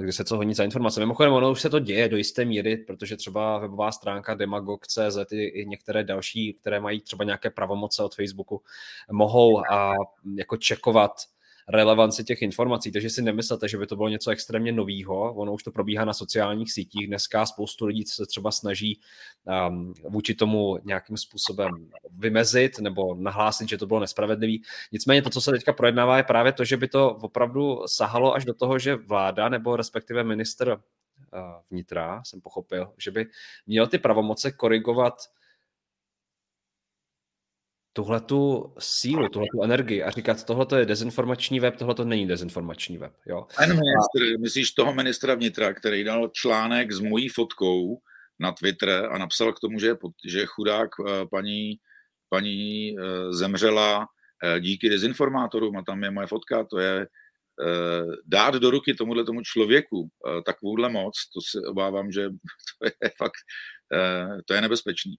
[0.00, 1.00] kde se co honí za informace.
[1.00, 5.66] Mimochodem, ono už se to děje do jisté míry, protože třeba webová stránka demagog.cz i
[5.66, 8.62] některé další, které mají třeba nějaké pravomoce od Facebooku,
[9.12, 9.94] mohou a,
[10.38, 11.12] jako čekovat
[11.68, 15.62] relevanci těch informací, takže si nemyslete, že by to bylo něco extrémně novýho, ono už
[15.62, 19.00] to probíhá na sociálních sítích, dneska spoustu lidí se třeba snaží
[19.68, 21.70] um, vůči tomu nějakým způsobem
[22.18, 24.62] vymezit nebo nahlásit, že to bylo nespravedlivý.
[24.92, 28.44] Nicméně to, co se teďka projednává, je právě to, že by to opravdu sahalo až
[28.44, 30.78] do toho, že vláda nebo respektive minister uh,
[31.70, 33.26] vnitra, jsem pochopil, že by
[33.66, 35.14] měl ty pravomoce korigovat
[37.96, 42.26] tuhle tu sílu, tuhle tu energii a říkat, tohle je dezinformační web, tohle to není
[42.26, 43.12] dezinformační web.
[43.26, 43.46] Jo?
[43.58, 47.98] Ten ministr, myslíš toho ministra vnitra, který dal článek s mojí fotkou
[48.38, 51.76] na Twitter a napsal k tomu, že je, že chudák eh, paní,
[52.28, 54.06] paní eh, zemřela
[54.44, 57.06] eh, díky dezinformátorům a tam je moje fotka, to je
[58.26, 60.08] dát do ruky tomuhle tomu člověku
[60.46, 62.28] takovouhle moc, to se obávám, že
[62.78, 63.40] to je fakt,
[64.44, 65.14] to je nebezpečný.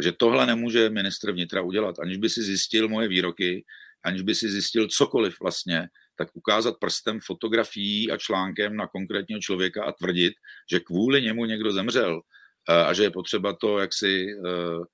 [0.00, 3.64] Protože tohle nemůže ministr vnitra udělat, aniž by si zjistil moje výroky,
[4.02, 9.84] aniž by si zjistil cokoliv vlastně, tak ukázat prstem fotografií a článkem na konkrétního člověka
[9.84, 10.34] a tvrdit,
[10.70, 12.20] že kvůli němu někdo zemřel
[12.68, 14.84] eh, a že je potřeba to jaksi eh,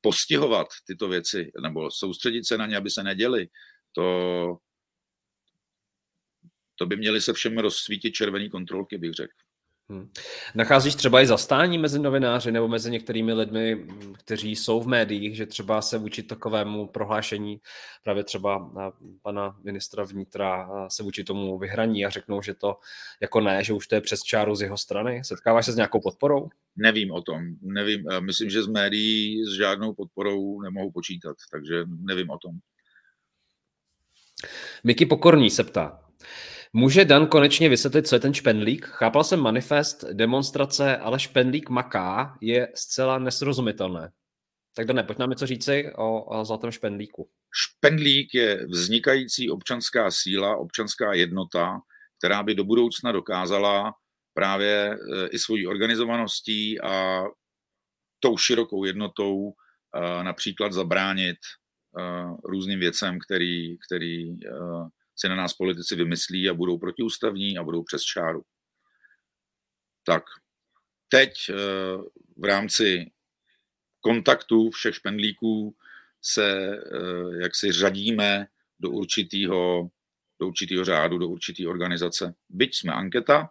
[0.00, 3.48] postihovat tyto věci nebo soustředit se na ně, aby se neděli,
[3.92, 4.56] to,
[6.76, 9.49] to by měly se všem rozsvítit červený kontrolky, bych řekl.
[9.90, 10.10] Hmm.
[10.54, 15.36] Nacházíš třeba i zastání mezi novináři nebo mezi některými lidmi, hm, kteří jsou v médiích,
[15.36, 17.60] že třeba se vůči takovému prohlášení
[18.02, 18.70] právě třeba
[19.22, 22.78] pana ministra vnitra se vůči tomu vyhraní a řeknou, že to
[23.20, 25.24] jako ne, že už to je přes čáru z jeho strany?
[25.24, 26.48] Setkáváš se s nějakou podporou?
[26.76, 27.42] Nevím o tom.
[27.62, 28.04] Nevím.
[28.20, 32.52] Myslím, že z médií s žádnou podporou nemohu počítat, takže nevím o tom.
[34.84, 36.00] Miky Pokorný se ptá,
[36.72, 38.86] Může Dan konečně vysvětlit, co je ten špendlík?
[38.86, 44.12] Chápal jsem manifest, demonstrace, ale špendlík maká je zcela nesrozumitelné.
[44.76, 47.30] Tak Dane, pojď nám něco říci o, o zlatém špendlíku.
[47.54, 51.80] Špendlík je vznikající občanská síla, občanská jednota,
[52.18, 53.92] která by do budoucna dokázala
[54.34, 54.96] právě e,
[55.28, 57.24] i svojí organizovaností a
[58.20, 59.52] tou širokou jednotou
[59.94, 62.02] e, například zabránit e,
[62.44, 64.36] různým věcem, který, který
[65.20, 68.42] si na nás politici vymyslí a budou protiústavní a budou přes čáru.
[70.04, 70.24] Tak,
[71.08, 71.54] teď eh,
[72.36, 73.10] v rámci
[74.00, 75.76] kontaktů všech špendlíků
[76.22, 78.46] se eh, jak si řadíme
[78.80, 79.90] do určitého,
[80.40, 82.34] do určitého řádu, do určité organizace.
[82.48, 83.50] Byť jsme anketa,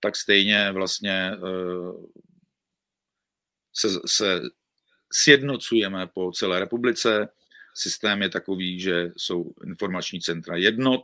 [0.00, 1.92] tak stejně vlastně eh,
[3.72, 4.40] se, se
[5.12, 7.28] sjednocujeme po celé republice,
[7.78, 11.02] Systém je takový, že jsou informační centra jednot,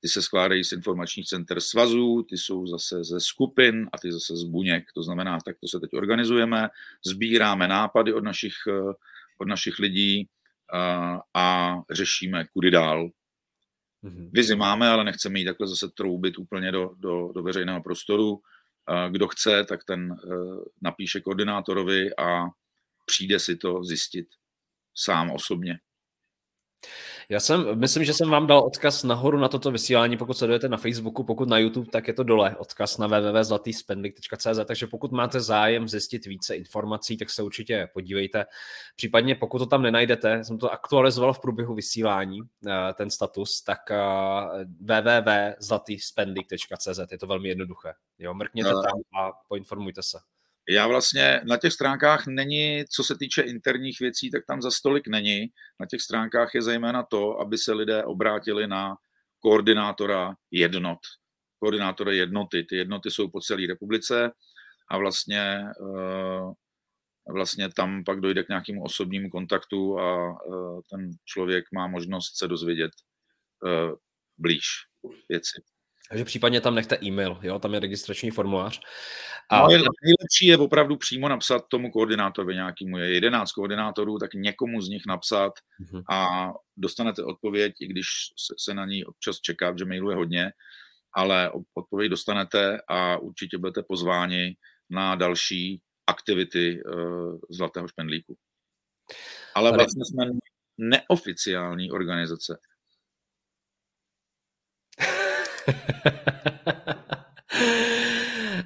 [0.00, 4.36] ty se skládají z informačních center svazů, ty jsou zase ze skupin a ty zase
[4.36, 4.84] z buněk.
[4.94, 6.68] To znamená, tak to se teď organizujeme,
[7.06, 8.92] sbíráme nápady od našich, eh,
[9.38, 10.28] od našich lidí
[10.72, 13.10] a, a řešíme, kudy dál.
[14.04, 14.30] Mm-hmm.
[14.32, 18.40] Vizi máme, ale nechceme jít takhle zase troubit úplně do, do, do veřejného prostoru.
[19.10, 20.28] Kdo chce, tak ten eh,
[20.82, 22.44] napíše koordinátorovi a
[23.06, 24.26] přijde si to zjistit
[24.94, 25.78] sám osobně.
[27.28, 30.76] Já jsem, myslím, že jsem vám dal odkaz nahoru na toto vysílání, pokud sledujete na
[30.76, 35.88] Facebooku, pokud na YouTube, tak je to dole, odkaz na www.zlatýspendlik.cz, takže pokud máte zájem
[35.88, 38.44] zjistit více informací, tak se určitě podívejte.
[38.96, 43.90] Případně pokud to tam nenajdete, jsem to aktualizoval v průběhu vysílání, eh, ten status, tak
[43.90, 44.00] eh,
[44.80, 47.92] www.zlatýspendlik.cz, je to velmi jednoduché.
[48.18, 48.82] Jo, mrkněte no.
[48.82, 50.18] tam a poinformujte se.
[50.68, 55.08] Já vlastně na těch stránkách není, co se týče interních věcí, tak tam za stolik
[55.08, 55.46] není.
[55.80, 58.94] Na těch stránkách je zejména to, aby se lidé obrátili na
[59.38, 60.98] koordinátora jednot.
[61.58, 62.64] Koordinátora jednoty.
[62.68, 64.30] Ty jednoty jsou po celé republice
[64.90, 66.52] a vlastně, eh,
[67.32, 72.48] vlastně tam pak dojde k nějakému osobnímu kontaktu a eh, ten člověk má možnost se
[72.48, 72.92] dozvědět
[73.66, 73.94] eh,
[74.38, 74.64] blíž
[75.28, 75.71] věci.
[76.08, 78.80] Takže případně tam nechte e-mail, jo, tam je registrační formulář.
[79.50, 79.58] A...
[79.60, 84.88] No, nejlepší je opravdu přímo napsat tomu koordinátorovi nějakému, je 11 koordinátorů, tak někomu z
[84.88, 86.02] nich napsat mm-hmm.
[86.10, 88.06] a dostanete odpověď, i když
[88.58, 90.52] se na ní občas čeká, že mailu je hodně,
[91.14, 94.56] ale odpověď dostanete a určitě budete pozváni
[94.90, 98.36] na další aktivity uh, Zlatého špendlíku.
[99.54, 100.24] Ale vlastně jsme
[100.78, 102.58] neoficiální organizace.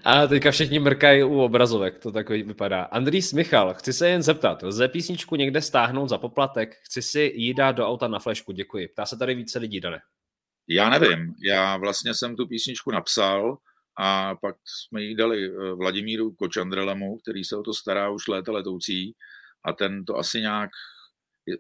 [0.07, 2.83] A teďka všichni mrkají u obrazovek, to tak vypadá.
[2.83, 6.77] Andrýs Michal, chci se jen zeptat, lze písničku někde stáhnout za poplatek?
[6.83, 8.89] Chci si ji dát do auta na flešku, děkuji.
[8.89, 10.01] Ptá se tady více lidí, Dane.
[10.69, 13.59] Já nevím, já vlastně jsem tu písničku napsal
[13.99, 18.53] a pak jsme ji dali eh, Vladimíru Kočandrelemu, který se o to stará už léta
[18.53, 19.15] letoucí
[19.65, 20.71] a ten to asi nějak,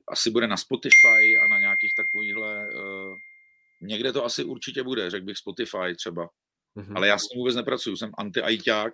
[0.08, 3.14] asi bude na Spotify a na nějakých takovýchhle uh,
[3.82, 6.28] někde to asi určitě bude, řekl bych Spotify třeba.
[6.76, 6.96] Mm-hmm.
[6.96, 8.92] Ale já s tím vůbec nepracuju, jsem anti ajťák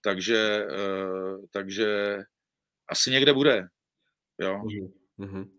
[0.00, 2.18] takže, uh, takže
[2.88, 3.68] asi někde bude.
[4.40, 4.62] Jo.
[5.18, 5.50] Mm-hmm.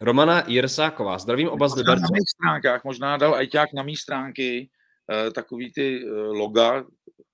[0.00, 2.02] Romana Jirsáková, zdravím oba z Liberce.
[2.02, 4.70] Na mých stránkách, možná dal ajťák na mých stránky
[5.12, 6.84] uh, takový ty uh, loga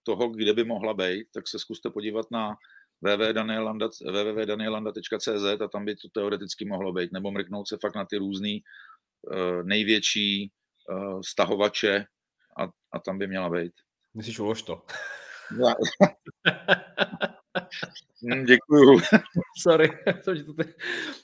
[0.02, 2.56] toho, kde by mohla být, tak se zkuste podívat na
[3.00, 8.62] www.danielanda.cz a tam by to teoreticky mohlo být, nebo mrknout se fakt na ty různý
[8.62, 10.52] uh, největší
[10.88, 12.04] uh, stahovače
[12.56, 13.72] a, a tam by měla být.
[14.14, 14.82] Myslíš ulož to?
[18.22, 19.00] Hmm, děkuju.
[19.62, 19.88] Sorry.
[20.24, 20.54] to, to,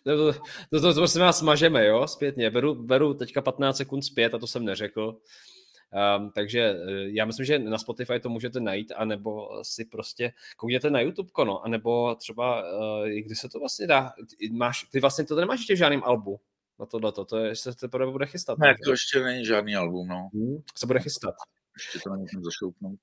[0.05, 0.33] to,
[0.71, 2.51] to, to, to, vás smažeme, jo, zpětně.
[2.51, 5.17] Beru, beru teďka 15 sekund zpět a to jsem neřekl.
[6.19, 10.91] Um, takže eh, já myslím, že na Spotify to můžete najít, anebo si prostě koukněte
[10.91, 14.13] na YouTube, no, anebo třeba, uh, kdy se to vlastně dá,
[14.51, 16.41] máš, ty vlastně to nemáš ještě v žádném albu
[16.81, 18.59] na tohle, to je, se teprve bude chystat.
[18.59, 20.29] Ne, to ještě není žádný album, no.
[20.35, 21.35] Hmm, se bude chystat.
[21.77, 22.99] Ještě to nemůžu zašoupnout.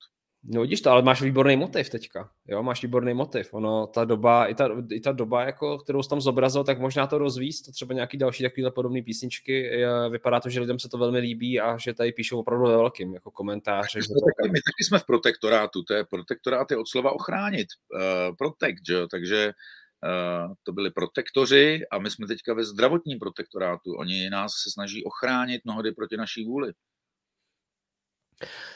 [0.48, 3.54] No vidíš to, ale máš výborný motiv teďka, jo, máš výborný motiv.
[3.54, 7.06] Ono, ta doba, i ta, i ta doba, jako, kterou jsi tam zobrazil, tak možná
[7.06, 9.70] to rozvíst, to třeba nějaký další takovýhle podobné písničky.
[10.10, 13.14] Vypadá to, že lidem se to velmi líbí a že tady píšou opravdu ve velkým,
[13.14, 14.02] jako komentáře.
[14.02, 18.36] Že taky, my taky jsme v protektorátu, to je protektorát je od slova ochránit, uh,
[18.36, 19.52] protect, že jo, takže
[20.62, 23.96] to byli protektoři a my jsme teďka ve zdravotním protektorátu.
[23.98, 26.72] Oni nás se snaží ochránit mnohdy proti naší vůli.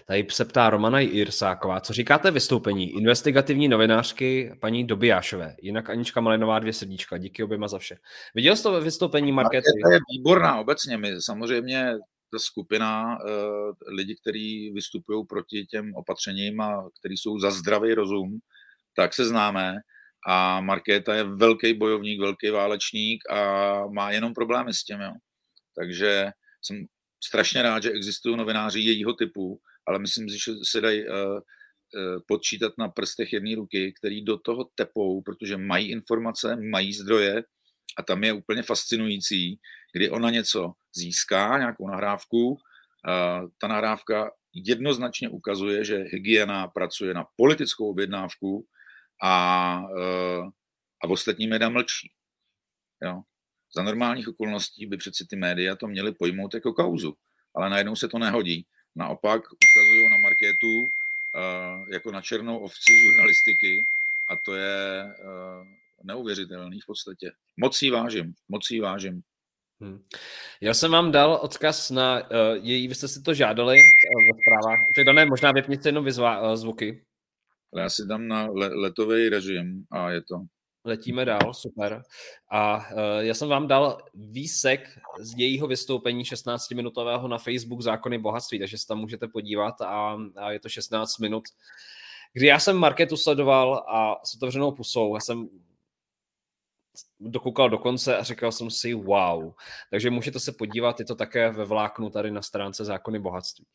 [0.07, 6.59] Tady se ptá Romana Jirsáková, co říkáte vystoupení investigativní novinářky paní Dobijášové, jinak Anička Malinová
[6.59, 7.97] dvě srdíčka, díky oběma za vše.
[8.35, 9.71] Viděl jsi to vystoupení Markety?
[9.85, 11.93] To je výborná obecně, my samozřejmě
[12.33, 18.39] ta skupina uh, lidí, kteří vystupují proti těm opatřením a kteří jsou za zdravý rozum,
[18.97, 19.77] tak se známe
[20.27, 23.41] a Markéta je velký bojovník, velký válečník a
[23.87, 25.01] má jenom problémy s tím.
[25.01, 25.13] Jo.
[25.79, 26.31] Takže
[26.63, 26.87] jsem
[27.25, 31.41] strašně rád, že existují novináři jejího typu, ale myslím si, že se dají uh, uh,
[32.29, 37.43] počítat na prstech jedné ruky, který do toho tepou, protože mají informace, mají zdroje
[37.99, 39.59] a tam je úplně fascinující,
[39.93, 42.59] kdy ona něco získá, nějakou nahrávku, uh,
[43.59, 48.67] ta nahrávka jednoznačně ukazuje, že hygiena pracuje na politickou objednávku
[49.23, 50.49] a, uh,
[51.05, 52.11] a ostatní média mlčí.
[53.05, 53.23] Jo.
[53.77, 57.15] Za normálních okolností by přeci ty média to měly pojmout jako kauzu,
[57.55, 58.67] ale najednou se to nehodí.
[58.97, 63.85] Naopak ukazují na marketu uh, jako na černou ovci žurnalistiky
[64.29, 65.67] a to je uh,
[66.05, 67.33] neuvěřitelný v podstatě.
[67.57, 69.23] Moc jí vážím, moc jí vážím.
[69.81, 70.05] Hmm.
[70.61, 72.27] Já jsem vám dal odkaz na uh,
[72.63, 74.79] její, vy jste si to žádali uh, ve zprávách.
[74.97, 77.05] Tak ne, možná vypněte jenom vyzva, uh, zvuky.
[77.77, 80.41] Já si dám na le- letový režim a je to
[80.85, 82.03] letíme dál, super.
[82.51, 82.85] A uh,
[83.19, 88.87] já jsem vám dal výsek z jejího vystoupení 16-minutového na Facebook Zákony bohatství, takže se
[88.87, 91.45] tam můžete podívat a, a je to 16 minut,
[92.33, 95.49] kdy já jsem marketu sledoval a s otevřenou pusou, já jsem
[97.21, 99.53] dokoukal do konce a říkal jsem si wow.
[99.91, 103.67] Takže můžete se podívat, je to také ve vláknu tady na stránce Zákony bohatství.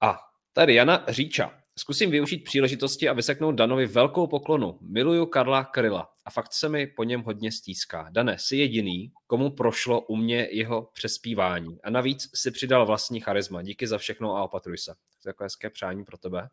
[0.00, 0.18] A
[0.52, 1.59] tady Jana Říča.
[1.80, 4.78] Zkusím využít příležitosti a vyseknout Danovi velkou poklonu.
[4.80, 8.08] Miluju Karla Kryla a fakt se mi po něm hodně stýská.
[8.10, 11.78] Dane, jsi jediný, komu prošlo u mě jeho přespívání.
[11.82, 13.62] A navíc si přidal vlastní charisma.
[13.62, 14.94] Díky za všechno a opatruj se.
[14.94, 16.48] To je takové hezké přání pro tebe.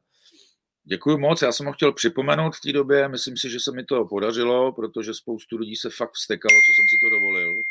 [0.84, 3.84] Děkuji moc, já jsem ho chtěl připomenout v té době, myslím si, že se mi
[3.84, 7.64] to podařilo, protože spoustu lidí se fakt vstekalo, co jsem si to dovolil.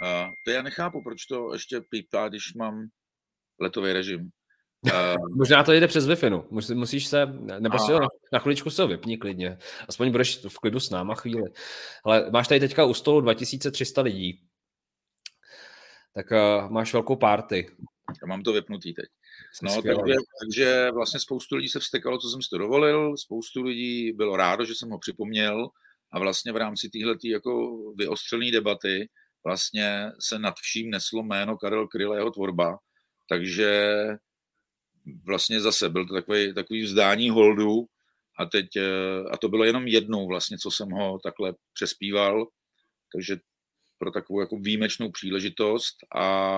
[0.00, 2.86] A to já nechápu, proč to ještě pípá, když mám
[3.60, 4.30] letový režim.
[4.84, 6.46] Uh, Možná to jde přes wi no.
[6.74, 7.26] musíš se,
[7.58, 8.00] nebo si ho
[8.32, 9.58] na chviličku se ho vypni klidně.
[9.88, 11.42] Aspoň budeš v klidu s náma chvíli.
[12.04, 14.40] Ale máš tady teďka u stolu 2300 lidí.
[16.14, 17.66] Tak uh, máš velkou párty.
[18.22, 19.04] Já mám to vypnutý teď.
[19.62, 24.12] No, takže, takže vlastně spoustu lidí se vstekalo, co jsem si to dovolil, spoustu lidí
[24.12, 25.68] bylo rádo, že jsem ho připomněl
[26.12, 29.08] a vlastně v rámci téhle jako vyostřené debaty
[29.44, 32.78] vlastně se nad vším neslo jméno Karel Kryl a jeho tvorba,
[33.28, 33.94] takže
[35.24, 37.86] vlastně zase byl to takový, takový vzdání holdu
[38.38, 42.46] a teď, eh, a to bylo jenom jednou vlastně, co jsem ho takhle přespíval,
[43.12, 43.36] takže
[43.98, 46.50] pro takovou jako výjimečnou příležitost a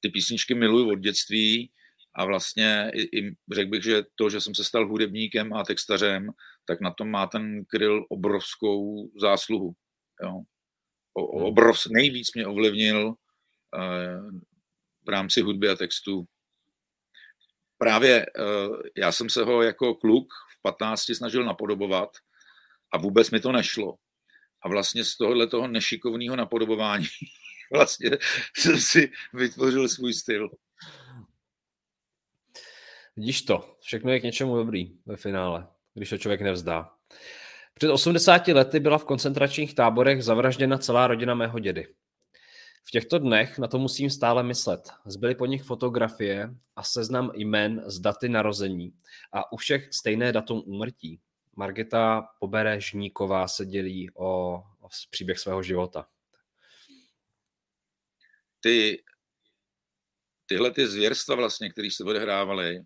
[0.00, 1.70] ty písničky miluju od dětství
[2.14, 6.30] a vlastně i, i řekl bych, že to, že jsem se stal hudebníkem a textařem,
[6.64, 9.72] tak na tom má ten Kryl obrovskou zásluhu.
[10.24, 10.42] Jo.
[11.14, 11.46] O, hmm.
[11.46, 14.40] obrov, nejvíc mě ovlivnil uh,
[15.06, 16.24] v rámci hudby a textu
[17.78, 22.10] právě uh, já jsem se ho jako kluk v 15 snažil napodobovat
[22.92, 23.94] a vůbec mi to nešlo.
[24.62, 27.06] A vlastně z tohohle toho nešikovného napodobování
[27.72, 28.10] vlastně
[28.56, 30.50] jsem si vytvořil svůj styl.
[33.16, 36.90] Vidíš to, všechno je k něčemu dobrý ve finále, když to člověk nevzdá.
[37.74, 41.94] Před 80 lety byla v koncentračních táborech zavražděna celá rodina mého dědy.
[42.88, 44.90] V těchto dnech na to musím stále myslet.
[45.06, 48.92] Zbyly po nich fotografie a seznam jmen z daty narození
[49.32, 51.20] a u všech stejné datum úmrtí.
[51.56, 56.08] Margita Poberežníková se dělí o, o příběh svého života.
[58.60, 59.04] Ty,
[60.46, 62.84] tyhle ty zvěrstva vlastně, které se odehrávaly,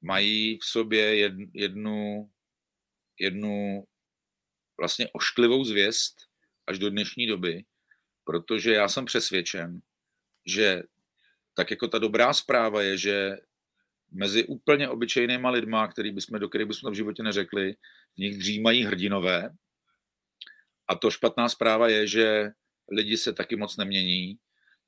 [0.00, 1.16] mají v sobě
[1.54, 2.30] jednu,
[3.18, 3.84] jednu
[4.78, 6.16] vlastně ošklivou zvěst
[6.66, 7.64] až do dnešní doby,
[8.28, 9.80] protože já jsem přesvědčen,
[10.46, 10.82] že
[11.54, 13.36] tak jako ta dobrá zpráva je, že
[14.12, 17.72] mezi úplně obyčejnýma lidma, který bychom, do kterých bychom v životě neřekli,
[18.16, 19.50] v nich dřímají hrdinové.
[20.88, 22.50] A to špatná zpráva je, že
[22.92, 24.36] lidi se taky moc nemění.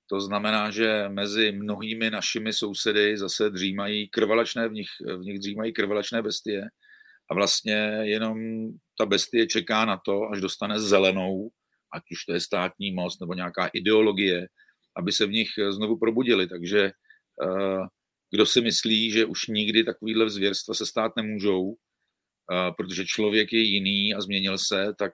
[0.07, 5.73] To znamená, že mezi mnohými našimi sousedy zase dřímají krvalačné, v nich, v nich dřímají
[5.73, 6.69] krvalačné bestie.
[7.31, 8.39] A vlastně jenom
[8.99, 11.51] ta bestie čeká na to, až dostane zelenou,
[11.93, 14.49] ať už to je státní moc nebo nějaká ideologie,
[14.97, 16.49] aby se v nich znovu probudili.
[16.49, 16.81] Takže
[17.43, 17.83] eh,
[18.31, 23.61] kdo si myslí, že už nikdy takovýhle zvěrstva se stát nemůžou, eh, protože člověk je
[23.61, 25.13] jiný a změnil se, tak,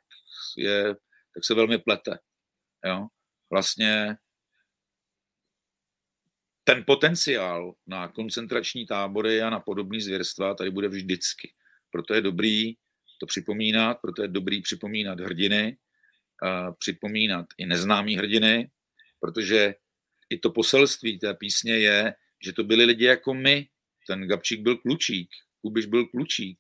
[0.57, 0.95] je,
[1.35, 2.19] tak se velmi plete.
[2.85, 3.07] Jo?
[3.51, 4.17] Vlastně
[6.65, 11.53] ten potenciál na koncentrační tábory a na podobné zvěrstva tady bude vždycky.
[11.91, 12.75] Proto je dobrý
[13.21, 15.77] to připomínat, proto je dobrý připomínat hrdiny,
[16.79, 18.71] připomínat i neznámý hrdiny,
[19.21, 19.75] protože
[20.31, 22.15] i to poselství té písně je,
[22.45, 23.69] že to byli lidi jako my.
[24.07, 25.31] Ten Gabčík byl klučík,
[25.61, 26.59] Kubiš byl klučík.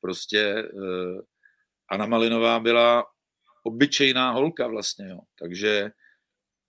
[0.00, 1.20] Prostě uh,
[1.90, 3.04] Anna Malinová byla
[3.62, 5.20] obyčejná holka vlastně, jo.
[5.38, 5.90] Takže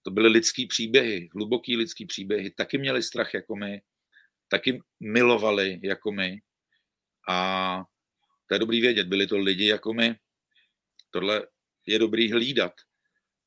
[0.03, 2.51] to byly lidský příběhy, hluboký lidský příběhy.
[2.51, 3.81] Taky měli strach jako my,
[4.47, 6.41] taky milovali jako my.
[7.29, 7.83] A
[8.47, 10.15] to je dobrý vědět, byli to lidi jako my.
[11.11, 11.47] Tohle
[11.89, 12.73] je dobrý hlídat.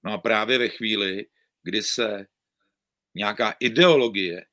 [0.05, 1.27] No a právě ve chvíli,
[1.63, 2.27] kdy se
[3.15, 4.47] nějaká ideologie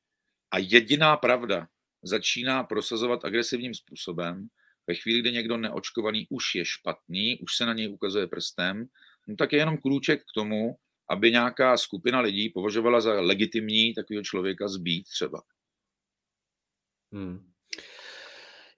[0.51, 1.67] a jediná pravda
[2.03, 4.49] začíná prosazovat agresivním způsobem,
[4.87, 8.89] ve chvíli, kdy někdo neočkovaný už je špatný, už se na něj ukazuje prstem,
[9.27, 10.77] no tak je jenom krůček k tomu,
[11.09, 15.41] aby nějaká skupina lidí považovala za legitimní takového člověka zbít třeba.
[17.13, 17.51] Hmm.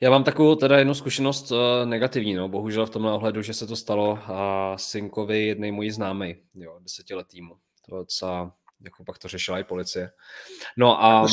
[0.04, 3.68] Já mám takovou teda jednu zkušenost uh, negativní, no, bohužel v tomhle ohledu, že se
[3.68, 4.20] to stalo uh,
[4.76, 7.58] synkovi jednej mojí známej, jo, desetiletýmu.
[7.90, 10.12] To docela, jako pak to řešila i policie.
[10.78, 11.26] No a...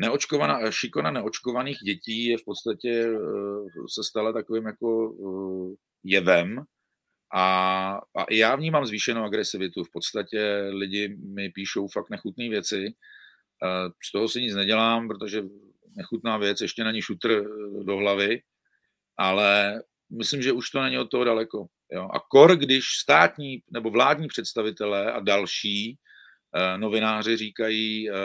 [0.00, 5.74] Neočkovaná, šikona neočkovaných dětí je v podstatě, uh, se stala takovým jako uh,
[6.04, 6.64] jevem,
[7.34, 9.84] a, a i já vnímám zvýšenou agresivitu.
[9.84, 12.94] V podstatě lidi mi píšou fakt nechutné věci.
[14.08, 15.42] Z toho si nic nedělám, protože
[15.98, 18.42] nechutná věc, ještě není šutr eh, do hlavy,
[19.16, 19.82] ale
[20.18, 21.66] myslím, že už to není od toho daleko.
[21.92, 22.08] Jo.
[22.14, 25.98] A kor, když státní nebo vládní představitelé a další
[26.54, 28.16] uh, novináři říkají, uh,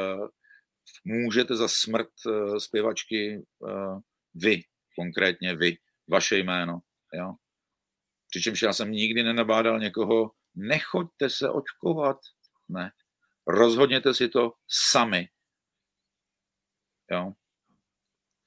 [1.05, 3.99] můžete za smrt uh, zpěvačky uh,
[4.35, 4.61] vy,
[4.95, 6.79] konkrétně vy, vaše jméno.
[7.13, 7.33] Jo.
[8.29, 12.17] Přičemž já jsem nikdy nenabádal někoho, nechoďte se očkovat.
[12.69, 12.91] Ne.
[13.47, 15.27] Rozhodněte si to sami.
[17.11, 17.33] Jo.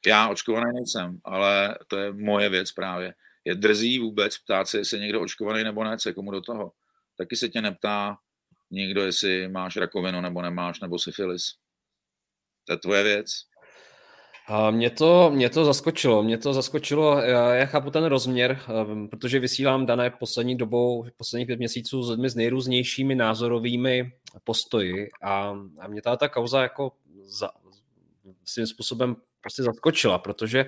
[0.07, 3.15] Já očkovaný nejsem, ale to je moje věc právě.
[3.45, 6.73] Je drzí vůbec ptát se, jestli někdo očkovaný nebo ne, co komu do toho.
[7.19, 8.17] Taky se tě neptá
[8.71, 11.43] nikdo, jestli máš rakovinu nebo nemáš, nebo syfilis.
[12.65, 13.27] To je tvoje věc.
[14.49, 19.09] A mě to, mě to zaskočilo, mě to zaskočilo, já, já chápu ten rozměr, ehm,
[19.09, 24.13] protože vysílám dané poslední dobou, posledních pět měsíců s lidmi s nejrůznějšími názorovými
[24.45, 26.93] postoji a, a mě ta, ta kauza jako
[27.25, 27.51] za,
[28.45, 29.17] svým způsobem
[29.47, 30.67] prostě zaskočila, protože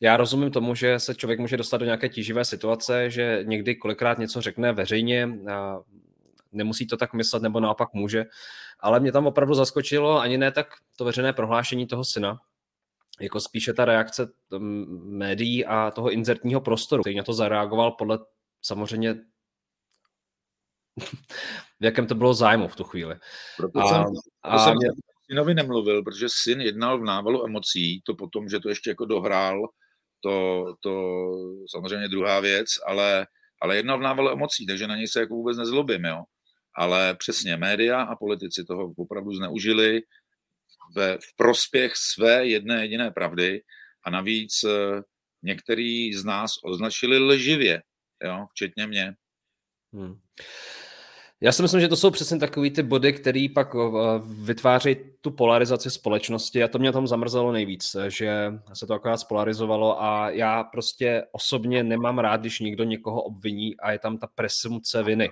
[0.00, 4.18] já rozumím tomu, že se člověk může dostat do nějaké tíživé situace, že někdy kolikrát
[4.18, 5.78] něco řekne veřejně a
[6.52, 8.24] nemusí to tak myslet, nebo naopak může,
[8.80, 10.66] ale mě tam opravdu zaskočilo ani ne tak
[10.96, 12.40] to veřejné prohlášení toho syna,
[13.20, 14.28] jako spíše ta reakce
[15.04, 18.18] médií a toho inzertního prostoru, který na to zareagoval podle
[18.62, 19.14] samozřejmě
[21.80, 23.16] v jakém to bylo zájmu v tu chvíli.
[23.56, 24.04] Proto a, jsem,
[24.42, 24.88] a jsem mě
[25.34, 29.68] synovi nemluvil, protože syn jednal v návalu emocí, to potom, že to ještě jako dohrál,
[30.20, 30.92] to, to
[31.70, 33.26] samozřejmě druhá věc, ale,
[33.60, 36.22] ale jednal v návalu emocí, takže na něj se jako vůbec nezlobím, jo.
[36.76, 40.02] Ale přesně média a politici toho opravdu zneužili
[40.96, 43.62] ve, v prospěch své jedné jediné pravdy
[44.04, 45.02] a navíc eh,
[45.42, 47.82] některý z nás označili lživě,
[48.24, 49.14] jo, včetně mě.
[49.92, 50.14] Hmm.
[51.44, 53.78] Já si myslím, že to jsou přesně takové ty body, které pak eh,
[54.24, 60.02] vytváří tu polarizaci společnosti a to mě tam zamrzelo nejvíc, že se to akorát spolarizovalo
[60.02, 65.02] a já prostě osobně nemám rád, když někdo někoho obviní a je tam ta presumce
[65.02, 65.28] viny.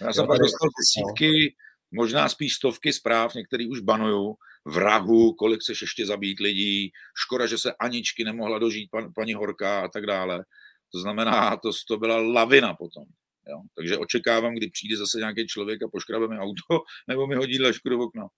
[0.00, 1.54] Já jsem pak dostal desítky,
[1.90, 7.58] možná spíš stovky zpráv, některý už banují, vrahu, kolik chceš ještě zabít lidí, škoda, že
[7.58, 10.44] se Aničky nemohla dožít pan, paní Horka a tak dále.
[10.92, 13.04] To znamená, to, to byla lavina potom.
[13.48, 13.62] Jo?
[13.76, 17.88] Takže očekávám, kdy přijde zase nějaký člověk a poškrabe mi auto, nebo mi hodí dlažku
[17.88, 18.28] do okna.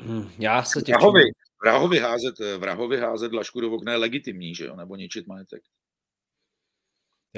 [0.00, 0.94] Hmm, já se těším.
[0.94, 1.22] Vrahovi,
[1.64, 4.76] vrahovi, házet, vrahovi házet dlažku do okna je legitimní, že jo?
[4.76, 5.62] nebo ničit majetek.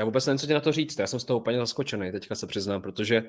[0.00, 0.98] Já vůbec nevím, co ti na to říct.
[0.98, 3.22] Já jsem z toho úplně zaskočený, teďka se přiznám, protože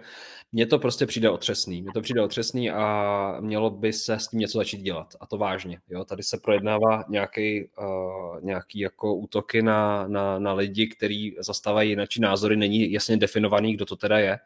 [0.52, 1.82] mně to prostě přijde otřesný.
[1.82, 5.16] Mně to přijde otřesný a mělo by se s tím něco začít dělat.
[5.20, 5.80] A to vážně.
[5.90, 6.06] Jo?
[6.06, 12.22] Tady se projednává nějaký, uh, nějaký jako útoky na, na, na lidi, kteří zastávají jináčí
[12.22, 12.56] názory.
[12.56, 14.40] Není jasně definovaný, kdo to teda je.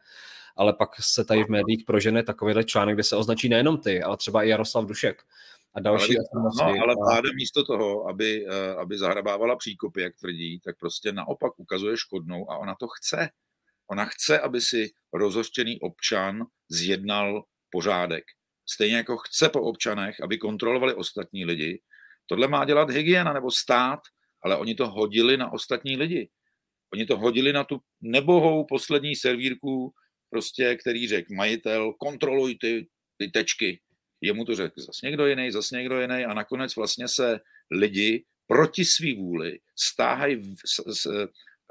[0.56, 4.18] Ale pak se tady v médiích prožene takovýhle článek, kde se označí nejenom ty, ale
[4.18, 5.24] třeba i Jaroslav Dušek
[5.76, 6.26] a další ale,
[6.58, 11.60] no, ale vláda místo toho, aby, eh, aby zahrabávala příkopy, jak tvrdí, tak prostě naopak
[11.60, 13.30] ukazuje škodnou a ona to chce.
[13.88, 18.24] Ona chce, aby si rozhořčený občan zjednal pořádek.
[18.70, 21.82] Stejně jako chce po občanech, aby kontrolovali ostatní lidi.
[22.26, 24.00] Tohle má dělat hygiena nebo stát,
[24.44, 26.30] ale oni to hodili na ostatní lidi.
[26.94, 29.94] Oni to hodili na tu nebohou poslední servírku,
[30.30, 33.82] prostě, který řekl majitel, kontroluj ty, ty tečky,
[34.26, 37.40] jemu to řekl zase někdo jiný, zase někdo jiný a nakonec vlastně se
[37.72, 40.56] lidi proti svý vůli stáhají,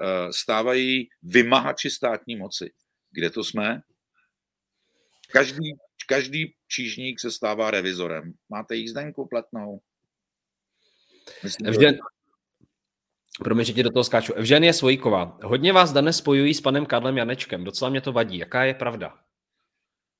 [0.01, 2.71] eh, stávají vymahači státní moci.
[3.11, 3.81] Kde to jsme?
[5.31, 5.73] Každý,
[6.07, 8.33] každý čížník se stává revizorem.
[8.49, 9.81] Máte jízdenku platnou?
[11.43, 11.99] Myslím, Evžen, že...
[13.43, 14.33] Promiň, že ti do toho skáču.
[14.33, 15.39] Evžen je Svojíková.
[15.43, 17.63] Hodně vás dnes spojují s panem Karlem Janečkem.
[17.63, 18.37] Docela mě to vadí.
[18.37, 19.19] Jaká je pravda?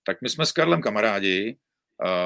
[0.04, 1.58] Tak my jsme s Karlem kamarádi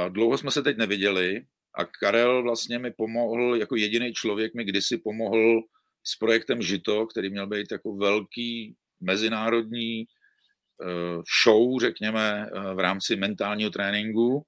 [0.09, 1.45] Dlouho jsme se teď neviděli
[1.75, 5.61] a Karel vlastně mi pomohl, jako jediný člověk mi kdysi pomohl
[6.03, 13.15] s projektem Žito, který měl být jako velký mezinárodní eh, show, řekněme, eh, v rámci
[13.15, 14.45] mentálního tréninku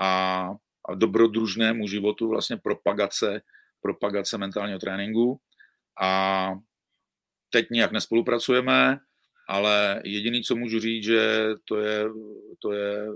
[0.00, 0.50] a,
[0.88, 3.42] a dobrodružnému životu, vlastně propagace,
[3.80, 5.40] propagace mentálního tréninku.
[6.02, 6.52] A
[7.50, 8.98] teď nějak nespolupracujeme,
[9.48, 12.04] ale jediný, co můžu říct, že to je,
[12.58, 13.06] to je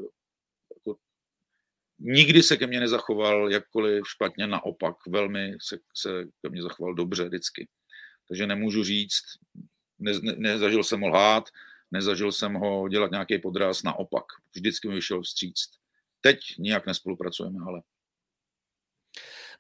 [1.99, 7.25] nikdy se ke mně nezachoval jakkoliv špatně, naopak velmi se, se ke mně zachoval dobře
[7.25, 7.69] vždycky.
[8.29, 9.23] Takže nemůžu říct,
[9.99, 11.49] ne, ne, nezažil jsem ho lhát,
[11.91, 14.25] nezažil jsem ho dělat nějaký podraz, naopak.
[14.55, 15.71] Vždycky mi vyšel vstříct.
[16.21, 17.83] Teď nijak nespolupracujeme, ale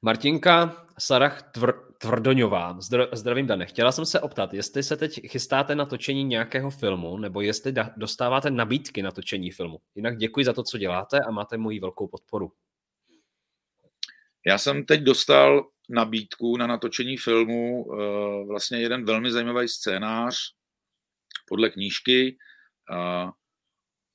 [0.02, 2.78] Martinka Sarah Tvr, Tvrdoňová,
[3.12, 3.66] zdravím Dane.
[3.66, 8.50] Chtěla jsem se optat, jestli se teď chystáte na točení nějakého filmu, nebo jestli dostáváte
[8.50, 9.80] nabídky na točení filmu.
[9.94, 12.52] Jinak děkuji za to, co děláte a máte moji velkou podporu.
[14.46, 20.36] Já jsem teď dostal nabídku na natočení filmu, eh, vlastně jeden velmi zajímavý scénář
[21.48, 22.38] podle knížky.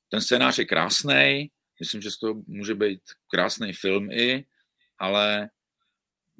[0.10, 4.46] Ten scénář je krásný, myslím, že z toho může být krásný film i,
[4.98, 5.50] ale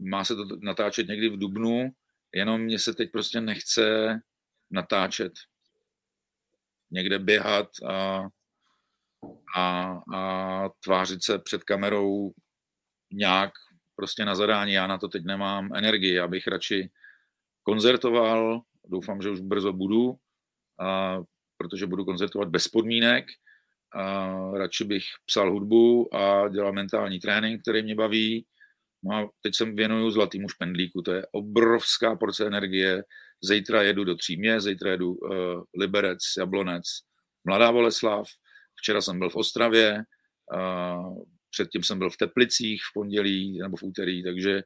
[0.02, 1.92] má se to natáčet někdy v Dubnu,
[2.36, 4.20] jenom mě se teď prostě nechce
[4.72, 5.34] natáčet.
[6.92, 8.28] Někde běhat a,
[9.56, 12.32] a, a tvářit se před kamerou
[13.12, 13.52] nějak
[13.96, 14.74] prostě na zadání.
[14.74, 16.90] Já na to teď nemám energii, abych radši
[17.64, 20.16] koncertoval, doufám, že už brzo budu,
[20.80, 21.18] a,
[21.58, 23.26] protože budu koncertovat bez podmínek.
[23.94, 28.46] A radši bych psal hudbu a dělal mentální trénink, který mě baví
[29.04, 33.04] No a teď se věnuju zlatýmu špendlíku, to je obrovská porce energie.
[33.44, 35.30] Zítra jedu do Třímě, zítra jedu uh,
[35.80, 36.84] Liberec, Jablonec,
[37.46, 38.28] Mladá Boleslav.
[38.76, 40.04] Včera jsem byl v Ostravě,
[40.54, 44.64] uh, předtím jsem byl v Teplicích v pondělí nebo v úterý, takže,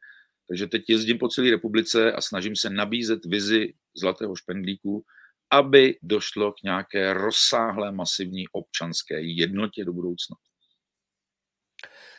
[0.47, 5.05] takže teď jezdím po celé republice a snažím se nabízet vizi zlatého špendlíku,
[5.51, 10.35] aby došlo k nějaké rozsáhlé masivní občanské jednotě do budoucna.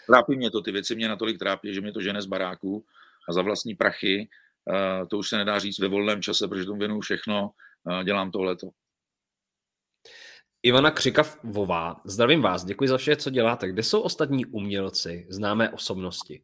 [0.07, 2.85] Trápí mě to, ty věci mě natolik trápí, že mě to žene z baráků
[3.29, 4.29] a za vlastní prachy,
[4.65, 7.51] uh, to už se nedá říct ve volném čase, protože tomu věnuju všechno,
[7.85, 8.71] uh, dělám tohleto.
[10.63, 13.69] Ivana Křikavová, zdravím vás, děkuji za vše, co děláte.
[13.69, 16.43] Kde jsou ostatní umělci, známé osobnosti?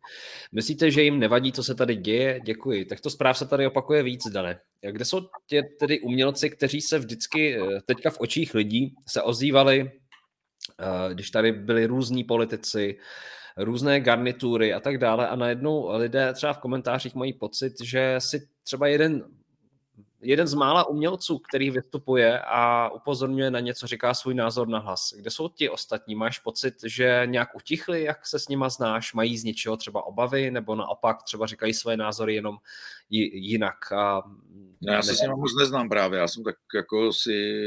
[0.53, 2.41] Myslíte, že jim nevadí, co se tady děje?
[2.45, 2.85] Děkuji.
[2.85, 4.61] Tak to zpráv se tady opakuje víc, Dane.
[4.91, 9.91] Kde jsou tě tedy umělci, kteří se vždycky eh, teďka v očích lidí se ozývali,
[11.13, 12.99] když tady byli různí politici,
[13.57, 18.49] různé garnitury a tak dále a najednou lidé třeba v komentářích mají pocit, že si
[18.63, 19.25] třeba jeden
[20.23, 25.13] jeden z mála umělců, který vystupuje a upozorňuje na něco, říká svůj názor na hlas.
[25.17, 26.15] Kde jsou ti ostatní?
[26.15, 29.15] Máš pocit, že nějak utichli, jak se s nima znáš?
[29.15, 32.57] Mají z něčeho třeba obavy, nebo naopak třeba říkají své názory jenom
[33.11, 33.93] jinak?
[33.93, 34.23] A...
[34.81, 36.19] No, já se s nimi moc neznám právě.
[36.19, 37.63] Já jsem tak jako si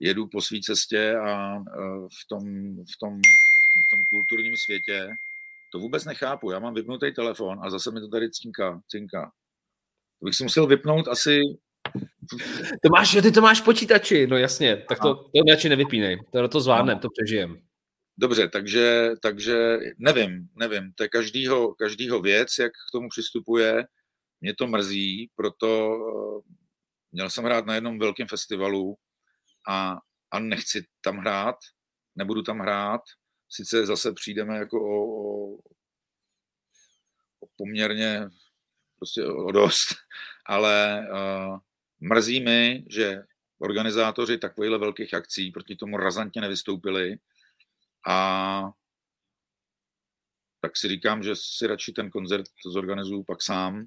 [0.00, 1.58] jedu po své cestě a
[2.22, 2.44] v tom,
[2.76, 3.20] v, tom,
[3.82, 5.08] v tom kulturním světě
[5.72, 6.50] to vůbec nechápu.
[6.50, 8.80] Já mám vypnutý telefon a zase mi to tady cinká.
[8.88, 9.32] cinká.
[10.20, 11.40] To bych si musel vypnout asi...
[12.82, 16.60] To máš, ty to máš počítači, no jasně, tak to, to radši nevypínej, to, to
[16.60, 17.62] zvládnem, to přežijem.
[18.18, 23.84] Dobře, takže, takže nevím, nevím, to je každýho, každýho věc, jak k tomu přistupuje,
[24.40, 26.54] mě to mrzí, proto eh,
[27.12, 28.96] měl jsem hrát na jednom velkém festivalu
[29.68, 29.98] a,
[30.30, 31.56] a nechci tam hrát,
[32.16, 33.00] nebudu tam hrát,
[33.48, 35.56] sice zase přijdeme jako o, o,
[37.40, 38.28] o poměrně
[38.98, 39.96] prostě o dost,
[40.46, 41.58] ale uh,
[42.00, 43.22] mrzí mi, že
[43.58, 47.18] organizátoři takovýchhle velkých akcí proti tomu razantně nevystoupili
[48.08, 48.70] a
[50.60, 53.86] tak si říkám, že si radši ten koncert zorganizuju pak sám,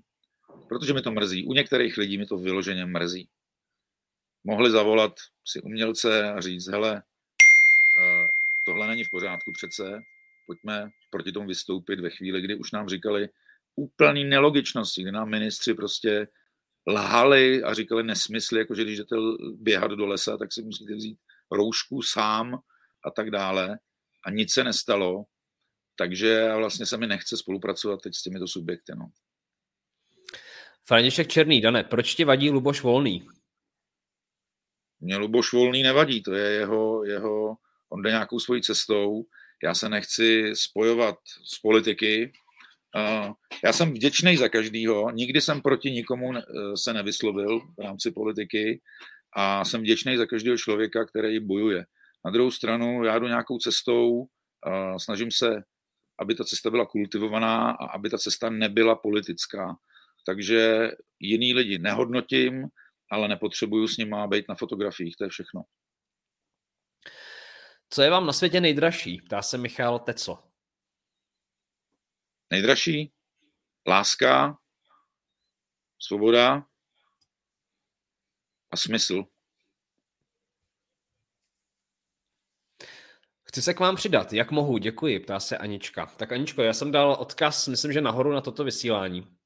[0.70, 1.46] protože mi to mrzí.
[1.46, 3.30] U některých lidí mi to vyloženě mrzí.
[4.44, 5.14] Mohli zavolat
[5.48, 7.04] si umělce a říct, hele,
[8.70, 10.02] tohle není v pořádku přece,
[10.46, 13.30] pojďme proti tomu vystoupit ve chvíli, kdy už nám říkali
[13.76, 16.28] úplný nelogičnosti, kdy nám ministři prostě
[16.88, 19.16] lhali a říkali nesmysly, jako že když jdete
[19.56, 21.20] běhat do lesa, tak si musíte vzít
[21.52, 22.60] roušku sám
[23.06, 23.80] a tak dále.
[24.26, 25.26] A nic se nestalo,
[25.96, 28.92] takže vlastně se mi nechce spolupracovat teď s těmito subjekty.
[28.96, 29.10] No.
[30.86, 33.28] František Černý, Dane, proč ti vadí Luboš Volný?
[35.00, 37.58] Mně Luboš Volný nevadí, to je jeho, jeho
[37.90, 39.24] on jde nějakou svojí cestou,
[39.64, 41.16] já se nechci spojovat
[41.46, 42.32] s politiky,
[43.64, 46.34] já jsem vděčný za každýho, nikdy jsem proti nikomu
[46.76, 48.82] se nevyslovil v rámci politiky
[49.36, 51.86] a jsem vděčný za každého člověka, který bojuje.
[52.26, 54.26] Na druhou stranu já jdu nějakou cestou,
[54.98, 55.64] snažím se,
[56.20, 59.76] aby ta cesta byla kultivovaná a aby ta cesta nebyla politická.
[60.26, 62.68] Takže jiný lidi nehodnotím,
[63.12, 65.62] ale nepotřebuju s nimi být na fotografiích, to je všechno.
[67.90, 69.22] Co je vám na světě nejdražší?
[69.22, 70.44] Ptá se Michal Teco.
[72.52, 73.12] Nejdražší?
[73.88, 74.58] Láska,
[76.00, 76.64] svoboda
[78.72, 79.24] a smysl.
[83.44, 84.34] Chci se k vám přidat.
[84.34, 84.78] Jak mohu?
[84.78, 86.06] Děkuji, ptá se Anička.
[86.06, 89.38] Tak Aničko, já jsem dal odkaz, myslím, že nahoru na toto vysílání.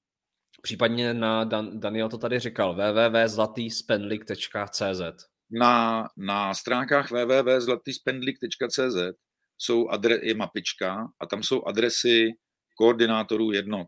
[0.61, 8.97] Případně na Dan- Daniel to tady říkal www.zlatýspendlik.cz na, na stránkách www.zlatyspendlik.cz
[9.57, 12.29] jsou adre, je mapička a tam jsou adresy
[12.77, 13.87] koordinátorů jednot.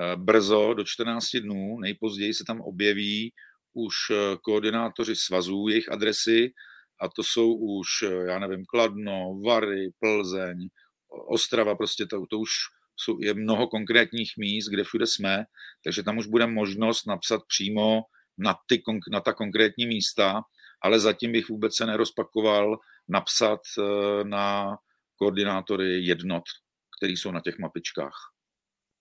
[0.00, 3.32] Eh, brzo, do 14 dnů, nejpozději se tam objeví
[3.74, 6.52] už eh, koordinátoři svazů, jejich adresy,
[7.00, 10.68] a to jsou už, eh, já nevím, Kladno, Vary, Plzeň,
[11.28, 12.50] Ostrava, prostě to, to už
[12.96, 15.44] jsou, je mnoho konkrétních míst, kde všude jsme,
[15.84, 18.02] takže tam už bude možnost napsat přímo
[18.38, 18.82] na, ty,
[19.12, 20.42] na ta konkrétní místa
[20.80, 24.76] ale zatím bych vůbec se nerozpakoval napsat eh, na
[25.16, 26.44] koordinátory jednot,
[26.98, 28.32] který jsou na těch mapičkách.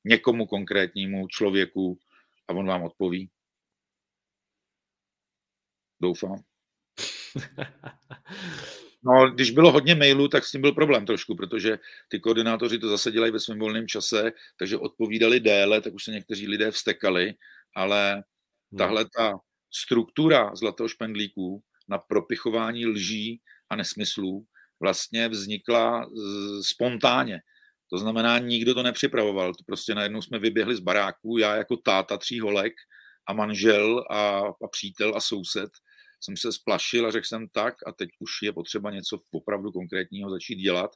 [0.05, 1.99] Někomu konkrétnímu člověku
[2.47, 3.29] a on vám odpoví.
[6.01, 6.43] Doufám.
[9.03, 12.89] No, když bylo hodně mailů, tak s tím byl problém trošku, protože ty koordinátoři to
[12.89, 17.33] zase dělají ve svém volném čase, takže odpovídali déle, tak už se někteří lidé vstekali,
[17.75, 18.77] ale hmm.
[18.77, 19.39] tahle ta
[19.71, 24.45] struktura zlatého špendlíku na propichování lží a nesmyslů
[24.79, 26.05] vlastně vznikla
[26.61, 27.39] spontánně.
[27.89, 29.51] To znamená, nikdo to nepřipravoval.
[29.65, 32.73] Prostě najednou jsme vyběhli z baráku, já jako táta tří holek
[33.27, 35.69] a manžel a, a přítel a soused
[36.21, 40.31] jsem se splašil a řekl jsem tak a teď už je potřeba něco opravdu konkrétního
[40.31, 40.91] začít dělat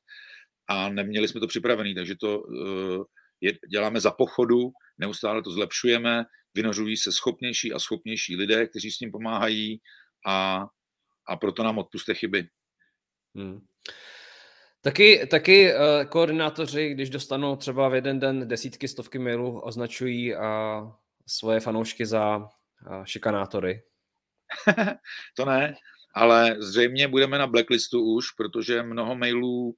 [0.67, 3.03] a neměli jsme to připravené, takže to uh,
[3.41, 6.24] je, děláme za pochodu, neustále to zlepšujeme,
[6.54, 9.82] vynořují se schopnější a schopnější lidé, kteří s tím pomáhají
[10.28, 10.66] a
[11.28, 12.47] a proto nám odpuste chyby.
[13.36, 13.60] Hmm.
[14.82, 15.80] Taky, taky uh,
[16.10, 20.41] koordinátoři, když dostanou třeba v jeden den desítky, stovky mailů, označují uh,
[21.28, 22.47] svoje fanoušky za uh,
[23.04, 23.84] šikanátory.
[25.38, 25.76] to ne,
[26.16, 29.76] ale zřejmě budeme na blacklistu už, protože mnoho mailů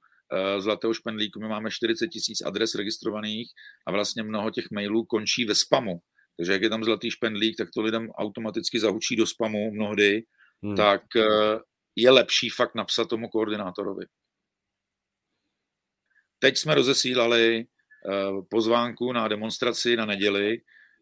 [0.58, 3.52] Zlatého špendlíku, my máme 40 tisíc adres registrovaných
[3.88, 6.00] a vlastně mnoho těch mailů končí ve spamu.
[6.38, 10.24] Takže jak je tam Zlatý špendlík, tak to lidem automaticky zahučí do spamu mnohdy
[10.64, 10.76] hmm.
[10.76, 11.60] tak eh,
[11.96, 14.06] je lepší fakt napsat tomu koordinátorovi.
[16.40, 20.58] Teď jsme rozesílali eh, pozvánku na demonstraci na neděli,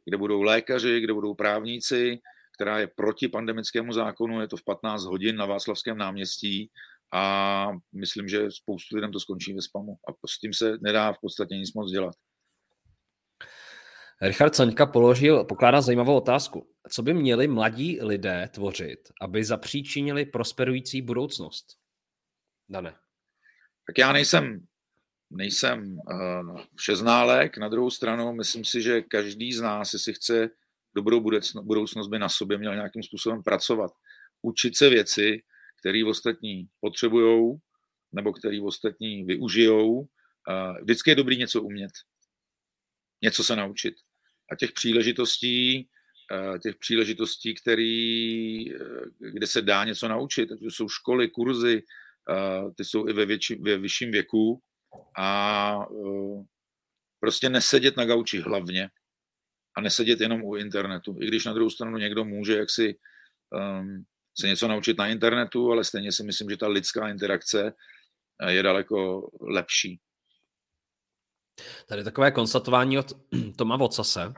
[0.05, 2.19] kde budou lékaři, kde budou právníci,
[2.55, 6.69] která je proti pandemickému zákonu, je to v 15 hodin na Václavském náměstí
[7.13, 11.19] a myslím, že spoustu lidem to skončí ve spamu a s tím se nedá v
[11.21, 12.15] podstatě nic moc dělat.
[14.21, 16.67] Richard Saňka položil, pokládá zajímavou otázku.
[16.91, 21.65] Co by měli mladí lidé tvořit, aby zapříčinili prosperující budoucnost?
[22.69, 22.95] Dane.
[23.87, 24.67] Tak já nejsem,
[25.29, 30.49] nejsem uh, všeználek, na druhou stranu myslím si, že každý z nás, jestli chce
[30.95, 31.19] dobrou
[31.63, 33.91] budoucnost, by na sobě měl nějakým způsobem pracovat.
[34.41, 35.43] Učit se věci,
[35.79, 37.57] které ostatní potřebují,
[38.11, 39.99] nebo který ostatní využijou.
[39.99, 40.05] Uh,
[40.81, 41.91] vždycky je dobrý něco umět.
[43.21, 43.93] Něco se naučit.
[44.51, 45.87] A těch příležitostí,
[46.31, 51.83] uh, těch příležitostí, který, uh, kde se dá něco naučit, to jsou školy, kurzy,
[52.77, 54.61] ty jsou i ve, větši, ve vyšším věku
[55.19, 55.85] a
[57.19, 58.89] prostě nesedět na gauči hlavně
[59.77, 61.17] a nesedět jenom u internetu.
[61.21, 62.95] I když na druhou stranu někdo může jaksi
[63.49, 64.05] um,
[64.39, 67.73] se něco naučit na internetu, ale stejně si myslím, že ta lidská interakce
[68.41, 69.99] eh, je daleko lepší.
[71.85, 73.13] Tady takové konstatování od
[73.55, 74.33] Toma Vocase.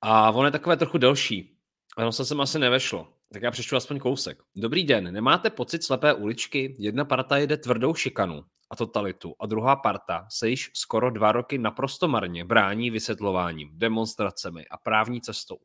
[0.00, 1.56] A ono je takové trochu delší.
[1.96, 3.08] Ono se sem asi nevešlo.
[3.32, 4.38] Tak já přečtu aspoň kousek.
[4.56, 6.76] Dobrý den, nemáte pocit slepé uličky?
[6.78, 11.58] Jedna parta jede tvrdou šikanu a totalitu a druhá parta se již skoro dva roky
[11.58, 15.58] naprosto marně brání vysvětlováním, demonstracemi a právní cestou.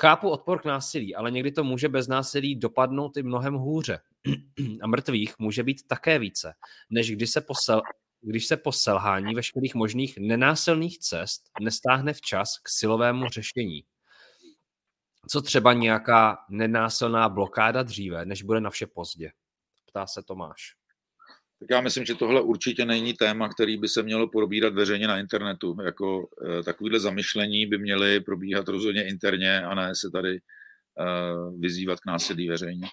[0.00, 3.98] Chápu odpor k násilí, ale někdy to může bez násilí dopadnout i mnohem hůře.
[4.82, 6.54] a mrtvých může být také více,
[6.90, 7.82] než když se posel,
[8.22, 13.84] když se po selhání veškerých možných nenásilných cest nestáhne včas k silovému řešení.
[15.28, 19.30] Co třeba nějaká nenásilná blokáda dříve, než bude na vše pozdě?
[19.86, 20.74] Ptá se Tomáš.
[21.58, 25.18] Tak já myslím, že tohle určitě není téma, který by se mělo probírat veřejně na
[25.18, 25.76] internetu.
[25.84, 30.40] Jako e, takovýhle zamyšlení by měly probíhat rozhodně interně a ne se tady e,
[31.58, 32.86] vyzývat k násilí veřejně.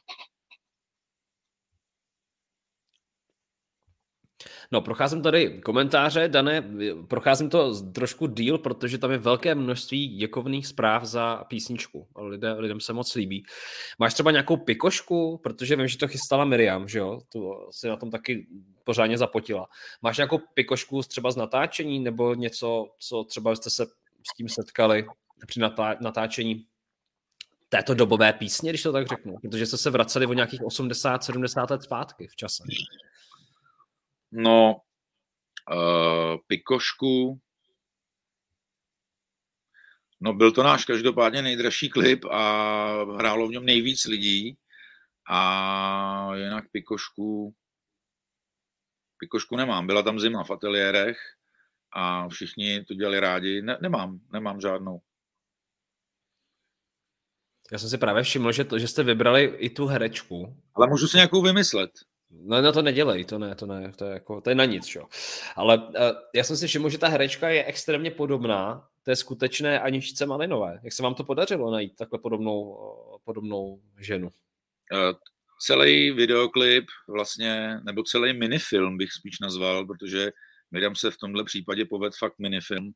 [4.72, 6.64] No, procházím tady komentáře, Dané,
[7.08, 12.08] procházím to trošku díl, protože tam je velké množství děkovných zpráv za písničku.
[12.18, 13.44] Lidé, lidem se moc líbí.
[14.00, 17.20] Máš třeba nějakou pikošku, protože vím, že to chystala Miriam, že jo?
[17.32, 18.48] Tu si na tom taky
[18.84, 19.68] pořádně zapotila.
[20.02, 23.86] Máš nějakou pikošku třeba z natáčení nebo něco, co třeba jste se
[24.32, 25.06] s tím setkali
[25.48, 25.60] při
[26.02, 26.66] natáčení
[27.70, 31.84] této dobové písně, když to tak řeknu, protože jste se vraceli o nějakých 80-70 let
[31.84, 32.64] zpátky v čase.
[34.32, 34.82] No,
[35.72, 37.40] uh, Pikošku,
[40.22, 42.44] no byl to náš každopádně nejdražší klip a
[43.18, 44.58] hrálo v něm nejvíc lidí
[45.30, 47.56] a jinak Pikošku,
[49.18, 49.88] Pikošku nemám.
[49.88, 51.18] Byla tam zima v ateliérech
[51.94, 53.62] a všichni to dělali rádi.
[53.62, 55.02] Ne, nemám, nemám žádnou.
[57.72, 60.58] Já jsem si právě všiml, že, to, že jste vybrali i tu herečku.
[60.76, 61.92] Ale můžu si nějakou vymyslet.
[62.32, 64.86] No, no to nedělej, to ne, to ne, to je, jako, to je na nic,
[64.86, 65.08] čo.
[65.56, 65.94] Ale uh,
[66.36, 70.80] já jsem si všiml, že ta herečka je extrémně podobná té skutečné Aničce Malinové.
[70.84, 74.28] Jak se vám to podařilo najít takhle podobnou, uh, podobnou ženu?
[74.28, 75.18] Uh,
[75.60, 80.32] celý videoklip vlastně, nebo celý minifilm bych spíš nazval, protože
[80.72, 82.92] Miriam se v tomhle případě poved fakt minifilm.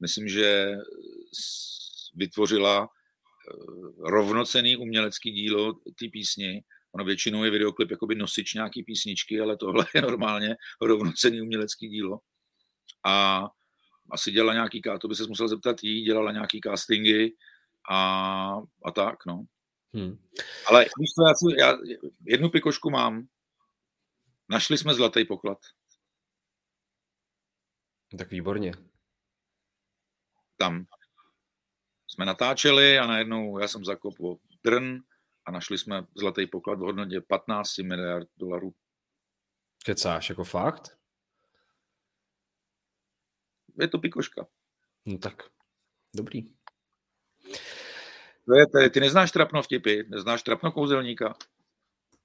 [0.00, 0.76] Myslím, že
[2.14, 2.88] vytvořila
[3.98, 9.86] rovnocený umělecký dílo té písni Ono většinou je videoklip jakoby nosič nějaký písničky, ale tohle
[9.94, 12.20] je normálně rovnocený umělecký dílo.
[13.04, 13.46] A
[14.10, 17.36] asi dělala nějaký, to by se musel zeptat jí, dělala nějaký castingy
[17.90, 19.44] a, a tak, no.
[19.94, 20.18] Hmm.
[20.66, 20.86] Ale
[21.26, 21.78] já, si, já
[22.26, 23.26] jednu pikošku mám.
[24.48, 25.58] Našli jsme zlatý poklad.
[28.18, 28.72] Tak výborně.
[30.56, 30.86] Tam
[32.06, 34.98] jsme natáčeli a najednou já jsem zakopl drn
[35.44, 38.74] a našli jsme zlatý poklad v hodnotě 15 miliard dolarů.
[39.84, 40.98] Kecáš, jako fakt?
[43.80, 44.46] Je to pikoška.
[45.06, 45.42] No tak,
[46.14, 46.42] dobrý.
[48.46, 51.34] To je, ty, ty neznáš trapno vtipy, neznáš trapno kouzelníka.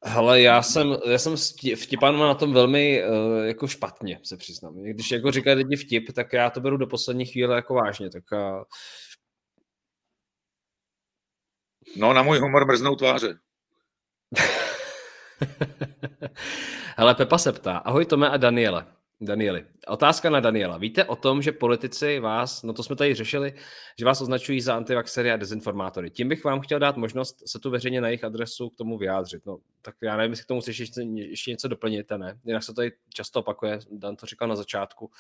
[0.03, 1.36] Hele, já jsem, já jsem
[1.76, 4.84] vtipan na tom velmi uh, jako špatně, se přiznám.
[4.84, 8.24] Když jako říkají lidi vtip, tak já to beru do poslední chvíle jako vážně, tak
[8.32, 8.63] uh,
[11.96, 13.40] No, na můj humor mrznou tváře.
[16.98, 17.78] Hele, Pepa se ptá.
[17.78, 18.86] Ahoj Tome a Daniele.
[19.22, 19.66] Danieli.
[19.88, 20.78] Otázka na Daniela.
[20.78, 23.54] Víte o tom, že politici vás, no to jsme tady řešili,
[24.00, 26.10] že vás označují za antivaxery a dezinformátory.
[26.10, 29.46] Tím bych vám chtěl dát možnost se tu veřejně na jejich adresu k tomu vyjádřit.
[29.46, 32.40] No, tak já nevím, jestli k tomu chceš ještě, ještě něco doplnit, ne?
[32.46, 35.12] Jinak se tady často opakuje, Dan to říkal na začátku.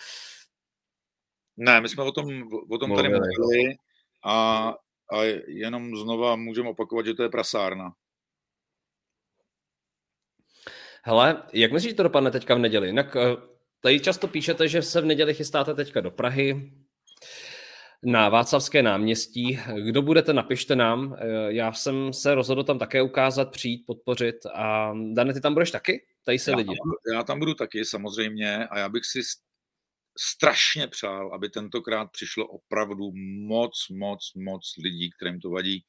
[1.57, 3.75] Ne, my jsme o tom, o tom tady mluvili
[4.23, 4.75] a
[5.11, 7.93] a jenom znova můžeme opakovat, že to je prasárna.
[11.03, 12.87] Hele, jak myslíš, že to dopadne teďka v neděli?
[12.87, 13.35] Jinak eh,
[13.81, 16.71] tady často píšete, že se v neděli chystáte teďka do Prahy,
[18.03, 19.59] na Václavské náměstí.
[19.85, 21.17] Kdo budete, napište nám.
[21.19, 24.35] Eh, já jsem se rozhodl tam také ukázat, přijít, podpořit.
[24.53, 26.05] A Dane, ty tam budeš taky?
[26.25, 26.67] Tady se já lidi.
[26.67, 28.67] Tam, já tam budu taky, samozřejmě.
[28.67, 29.19] A já bych si
[30.19, 33.11] strašně přál, aby tentokrát přišlo opravdu
[33.47, 35.85] moc, moc, moc lidí, kterým to vadí.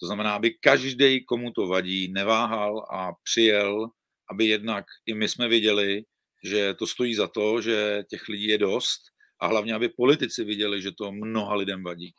[0.00, 3.88] To znamená, aby každý, komu to vadí, neváhal a přijel,
[4.30, 6.02] aby jednak i my jsme viděli,
[6.44, 9.00] že to stojí za to, že těch lidí je dost
[9.40, 12.14] a hlavně, aby politici viděli, že to mnoha lidem vadí.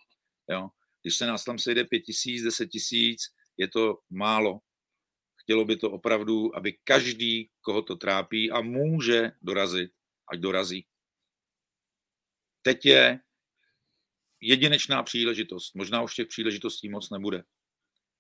[0.52, 0.70] Jo?
[1.02, 3.22] Když se nás tam sejde pět tisíc, deset tisíc,
[3.58, 4.60] je to málo.
[5.36, 9.92] Chtělo by to opravdu, aby každý, koho to trápí a může dorazit,
[10.34, 10.86] ať dorazí.
[12.62, 13.20] Teď je
[14.42, 15.76] jedinečná příležitost.
[15.76, 17.44] Možná už těch příležitostí moc nebude.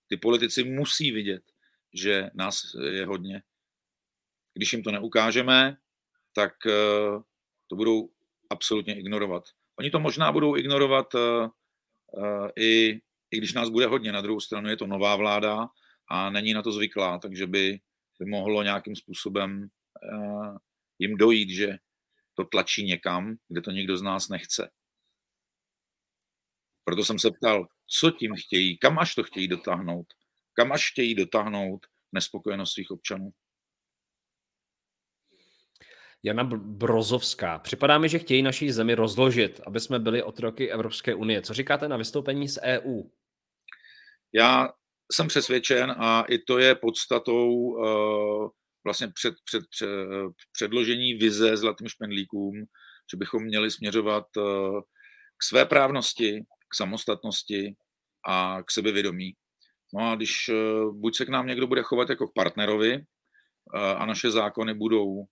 [0.07, 1.43] Ty politici musí vidět,
[1.93, 2.61] že nás
[2.91, 3.43] je hodně.
[4.53, 5.77] Když jim to neukážeme,
[6.33, 6.71] tak eh,
[7.67, 8.09] to budou
[8.49, 9.43] absolutně ignorovat.
[9.79, 14.11] Oni to možná budou ignorovat uh, uh, i, i když nás bude hodně.
[14.11, 15.67] Na druhou stranu je to nová vláda
[16.07, 17.79] a není na to zvyklá, takže by,
[18.19, 19.69] by mohlo nějakým způsobem
[20.99, 21.77] jim dojít, že
[22.39, 24.69] to tlačí někam, kde to nikdo z nás nechce.
[26.83, 30.07] Proto jsem se ptal, co tím chtějí, kam až to chtějí dotáhnout,
[30.53, 33.31] kam až chtějí dotáhnout nespokojenost svých občanů.
[36.23, 37.59] Jana Brozovská.
[37.59, 41.41] Připadá mi, že chtějí naší zemi rozložit, aby jsme byli otroky Evropské unie.
[41.41, 43.03] Co říkáte na vystoupení z EU?
[44.33, 44.69] Já
[45.11, 48.49] jsem přesvědčen a i to je podstatou uh,
[48.83, 49.89] vlastně před, před, před,
[50.51, 52.53] předložení vize zlatým špendlíkům,
[53.11, 54.81] že bychom měli směřovat uh,
[55.37, 57.75] k své právnosti, k samostatnosti
[58.27, 59.33] a k sebevědomí.
[59.93, 63.81] No a když uh, buď se k nám někdo bude chovat jako k partnerovi uh,
[63.81, 65.25] a naše zákony budou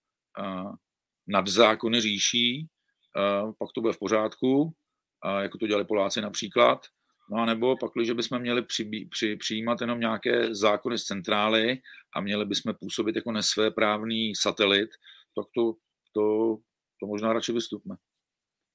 [1.27, 2.67] nad zákony říší,
[3.59, 4.73] pak to bude v pořádku,
[5.39, 6.79] jako to dělali Poláci například.
[7.29, 11.81] No a nebo pak, když bychom měli při, při, přijímat jenom nějaké zákony z centrály
[12.15, 14.89] a měli bychom působit jako nesvéprávný satelit,
[15.35, 15.73] tak to,
[16.13, 16.57] to,
[16.99, 17.95] to možná radši vystupme.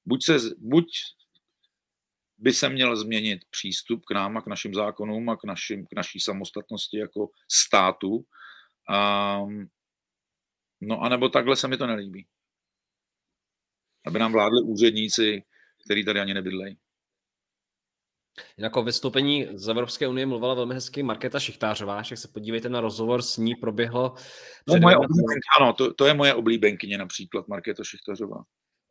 [0.05, 0.85] Buď, se, buď
[2.37, 5.93] by se měl změnit přístup k nám a k našim zákonům a k, našim, k
[5.95, 8.25] naší samostatnosti jako státu,
[8.89, 9.69] um,
[10.87, 12.27] No a nebo takhle se mi to nelíbí.
[14.05, 15.43] Aby nám vládli úředníci,
[15.85, 16.77] který tady ani nebydlejí.
[18.57, 23.21] Jako vystoupení z Evropské unie mluvila velmi hezky Markéta Šichtářová, že se podívejte na rozhovor
[23.21, 24.13] s ní, proběhlo...
[24.67, 24.95] No, moje
[25.59, 28.43] ano, to, to, je moje oblíbenkyně například, Markéta Šichtářová.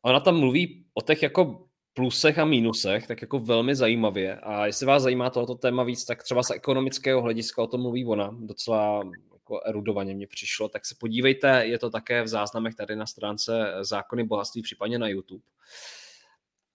[0.03, 4.37] Ona tam mluví o těch jako plusech a mínusech, tak jako velmi zajímavě.
[4.37, 8.07] A jestli vás zajímá tohoto téma víc, tak třeba z ekonomického hlediska o tom mluví
[8.07, 12.97] ona docela jako erudovaně mě přišlo, tak se podívejte, je to také v záznamech tady
[12.97, 15.45] na stránce Zákony bohatství, případně na YouTube.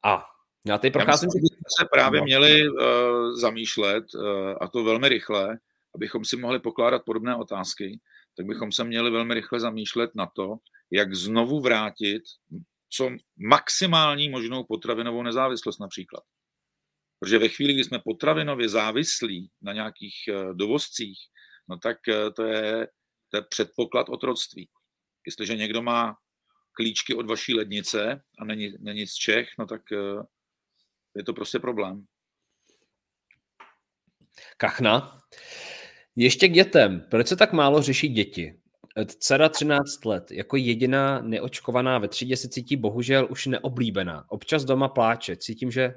[0.03, 0.23] A
[0.67, 1.27] já teď procházím...
[1.27, 2.25] Já myslím, že se právě no.
[2.25, 2.75] měli uh,
[3.35, 4.23] zamýšlet, uh,
[4.61, 5.57] a to velmi rychle,
[5.95, 7.99] abychom si mohli pokládat podobné otázky,
[8.37, 10.55] tak bychom se měli velmi rychle zamýšlet na to,
[10.91, 12.23] jak znovu vrátit
[12.89, 16.23] co maximální možnou potravinovou nezávislost například.
[17.19, 21.19] Protože ve chvíli, kdy jsme potravinově závislí na nějakých eh, dovozcích,
[21.69, 21.97] no tak
[22.35, 22.87] to je,
[23.29, 24.69] to je předpoklad otroctví.
[25.25, 26.17] Jestliže někdo má
[26.71, 29.81] klíčky od vaší lednice a není, není z Čech, no tak
[31.17, 32.05] je to prostě problém.
[34.57, 35.21] Kachna.
[36.15, 37.05] Ještě k dětem.
[37.11, 38.59] Proč se tak málo řeší děti?
[39.05, 44.25] Dcera 13 let, jako jediná neočkovaná ve třídě se cítí bohužel už neoblíbená.
[44.29, 45.93] Občas doma pláče, cítím, že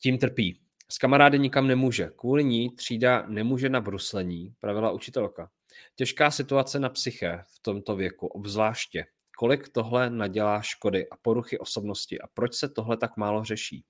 [0.00, 0.60] tím trpí.
[0.88, 2.10] S kamarády nikam nemůže.
[2.16, 5.50] Kvůli ní třída nemůže na bruslení, pravila učitelka.
[5.96, 9.04] Těžká situace na psyché v tomto věku, obzvláště.
[9.38, 13.84] Kolik tohle nadělá škody a poruchy osobnosti a proč se tohle tak málo řeší?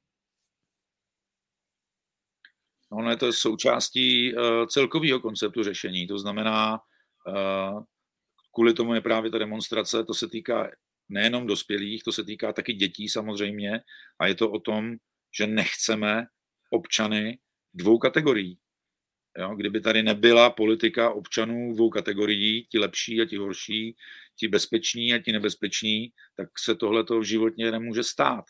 [2.93, 6.07] No, ono je to součástí uh, celkového konceptu řešení.
[6.07, 6.73] To znamená,
[7.27, 7.83] uh,
[8.55, 10.71] kvůli tomu je právě ta demonstrace, to se týká
[11.09, 13.81] nejenom dospělých, to se týká taky dětí samozřejmě
[14.19, 14.97] a je to o tom,
[15.39, 16.27] že nechceme
[16.71, 17.39] občany
[17.75, 18.59] dvou kategorií.
[19.39, 23.97] Jo, kdyby tady nebyla politika občanů dvou kategorií, ti lepší a ti horší,
[24.37, 28.45] ti bezpeční a ti nebezpeční, tak se tohle v životně nemůže stát.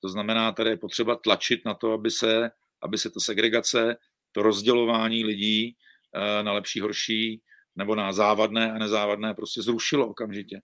[0.00, 2.50] To znamená, tady je potřeba tlačit na to, aby se,
[2.82, 3.96] aby se ta segregace,
[4.32, 5.76] to rozdělování lidí
[6.14, 7.42] eh, na lepší, horší
[7.76, 10.60] nebo na závadné a nezávadné prostě zrušilo okamžitě.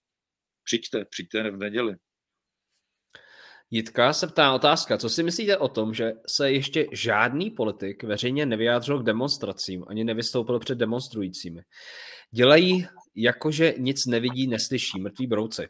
[0.64, 1.94] Přijďte, přijďte v neděli.
[3.70, 8.46] Jitka se ptá otázka, co si myslíte o tom, že se ještě žádný politik veřejně
[8.46, 11.62] nevyjádřil k demonstracím, ani nevystoupil před demonstrujícími.
[12.30, 15.68] Dělají jakože nic nevidí, neslyší, mrtví brouci.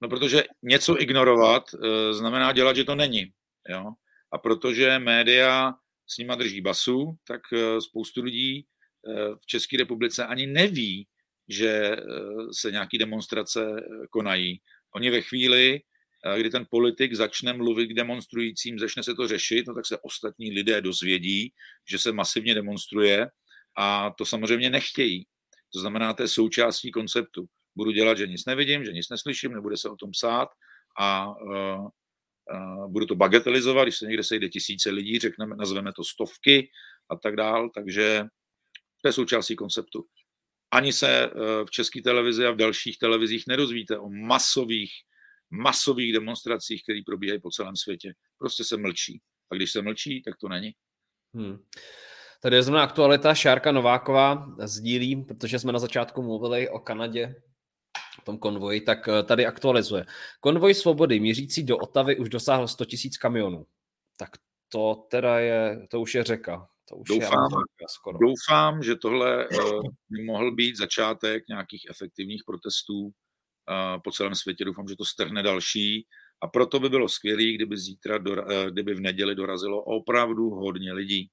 [0.00, 3.32] No protože něco ignorovat e, znamená dělat, že to není.
[3.68, 3.92] Jo?
[4.32, 5.74] A protože média
[6.06, 8.64] s nima drží basu, tak e, spoustu lidí e,
[9.40, 11.06] v České republice ani neví,
[11.48, 11.96] že
[12.52, 13.60] se nějaké demonstrace
[14.10, 14.60] konají.
[14.94, 15.80] Oni ve chvíli,
[16.36, 20.50] kdy ten politik začne mluvit k demonstrujícím, začne se to řešit, no tak se ostatní
[20.50, 21.52] lidé dozvědí,
[21.88, 23.30] že se masivně demonstruje
[23.76, 25.26] a to samozřejmě nechtějí.
[25.72, 27.46] To znamená, to je součástí konceptu.
[27.76, 30.48] Budu dělat, že nic nevidím, že nic neslyším, nebude se o tom psát
[31.00, 31.34] a
[32.88, 36.70] budu to bagatelizovat, když se někde sejde tisíce lidí, řekneme, nazveme to stovky
[37.10, 38.24] a tak dál, takže
[39.02, 40.04] to je součástí konceptu.
[40.70, 44.92] Ani se uh, v české televizi a v dalších televizích nerozvíte o masových,
[45.50, 48.12] masových demonstracích, které probíhají po celém světě.
[48.38, 49.20] Prostě se mlčí.
[49.52, 50.72] A když se mlčí, tak to není.
[51.34, 51.58] Hmm.
[52.42, 57.34] Tady je zrovna aktualita Šárka Nováková sdílí, protože jsme na začátku mluvili o Kanadě,
[58.20, 60.06] o tom konvoji, tak eh, tady aktualizuje.
[60.40, 63.66] Konvoj svobody mířící do Otavy už dosáhl 100 000 kamionů.
[64.16, 64.30] Tak
[64.68, 66.68] to teda je, to už je řeka.
[66.88, 67.48] To už doufám,
[67.80, 68.18] je skoro.
[68.18, 69.56] doufám, že tohle eh,
[70.10, 73.10] by mohl být začátek nějakých efektivních protestů
[73.70, 74.64] eh, po celém světě.
[74.64, 76.06] Doufám, že to strhne další.
[76.42, 78.18] A proto by bylo skvělé, kdyby zítra,
[78.70, 81.30] kdyby v neděli dorazilo opravdu hodně lidí.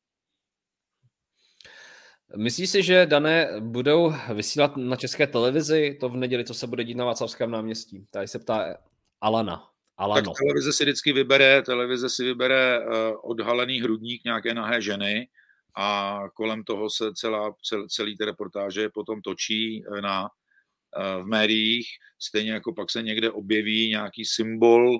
[2.36, 6.84] Myslíš si, že dané budou vysílat na české televizi to v neděli, co se bude
[6.84, 8.07] dít na Václavském náměstí?
[8.09, 8.78] Tady se ptá
[9.21, 9.69] Alana.
[9.97, 10.32] Alano.
[10.32, 15.28] Tak televize si vždycky vybere, televize si vybere uh, odhalený hrudník nějaké nahé ženy
[15.75, 21.25] a kolem toho se celá, cel, celý ty reportáže potom točí eh, na, uh, v
[21.25, 21.88] médiích,
[22.19, 24.99] stejně jako pak se někde objeví nějaký symbol,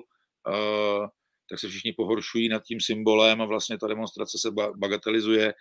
[1.50, 5.54] tak se všichni pohoršují nad tím symbolem a vlastně ta demonstrace se bagatelizuje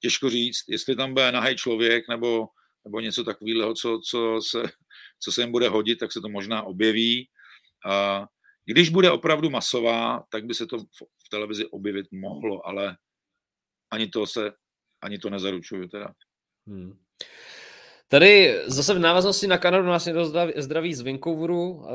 [0.00, 2.48] těžko říct, jestli tam bude nahý člověk nebo,
[2.84, 4.62] nebo něco takového, co, co, se,
[5.20, 7.28] co se jim bude hodit, tak se to možná objeví.
[7.86, 8.26] A
[8.64, 10.78] když bude opravdu masová, tak by se to
[11.24, 12.96] v televizi objevit mohlo, ale
[13.90, 14.52] ani to se,
[15.02, 16.12] ani to nezaručuju teda.
[16.66, 16.98] Hmm.
[18.08, 21.70] Tady zase v návaznosti na Kanadu nás někdo zdraví, zdraví z Vancouveru.
[21.70, 21.86] Uh,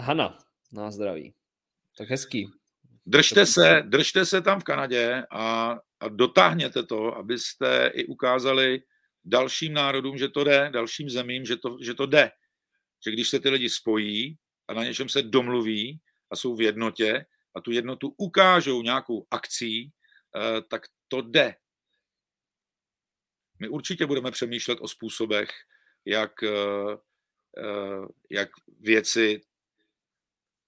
[0.00, 0.38] Hanna
[0.72, 1.34] nás zdraví.
[1.98, 2.48] Tak hezký.
[3.06, 8.82] Držte se, držte se tam v Kanadě a a dotáhněte to, abyste i ukázali
[9.24, 12.30] dalším národům, že to jde, dalším zemím, že to, že to jde.
[13.04, 14.38] Že když se ty lidi spojí
[14.68, 16.00] a na něčem se domluví
[16.30, 19.92] a jsou v jednotě a tu jednotu ukážou nějakou akcí,
[20.36, 21.54] eh, tak to jde.
[23.60, 25.50] My určitě budeme přemýšlet o způsobech,
[26.04, 26.96] jak, eh,
[27.58, 28.48] eh, jak
[28.80, 29.40] věci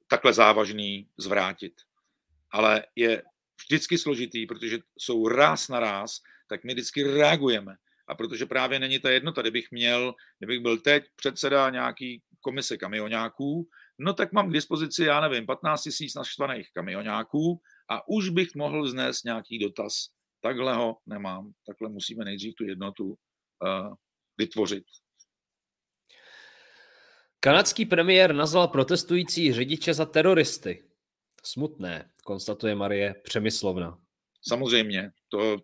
[0.06, 1.74] takhle závažný zvrátit.
[2.50, 3.22] Ale je
[3.66, 7.76] vždycky složitý, protože jsou ráz na ráz, tak my vždycky reagujeme.
[8.08, 13.68] A protože právě není ta jednota, kdybych měl, kdybych byl teď předseda nějaký komise kamionáků,
[13.98, 18.88] no tak mám k dispozici, já nevím, 15 tisíc naštvaných kamionáků a už bych mohl
[18.88, 20.06] znést nějaký dotaz.
[20.40, 21.52] Takhle ho nemám.
[21.66, 23.94] Takhle musíme nejdřív tu jednotu uh,
[24.38, 24.84] vytvořit.
[27.40, 30.84] Kanadský premiér nazval protestující řidiče za teroristy.
[31.46, 33.98] Smutné, konstatuje Marie Přemyslovna.
[34.48, 35.56] Samozřejmě, to,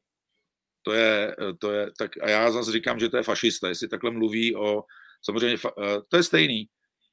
[0.83, 4.11] to, je, to je, tak a já zase říkám, že to je fašista, jestli takhle
[4.11, 4.85] mluví o,
[5.23, 6.69] samozřejmě, eh, to je stejný.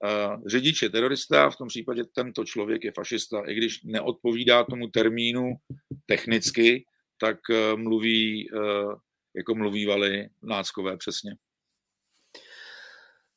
[0.05, 4.87] Eh, řidič je terorista, v tom případě tento člověk je fašista, i když neodpovídá tomu
[4.87, 5.53] termínu
[6.05, 6.85] technicky,
[7.19, 8.49] tak eh, mluví,
[9.35, 11.35] jako mluvívali náckové přesně.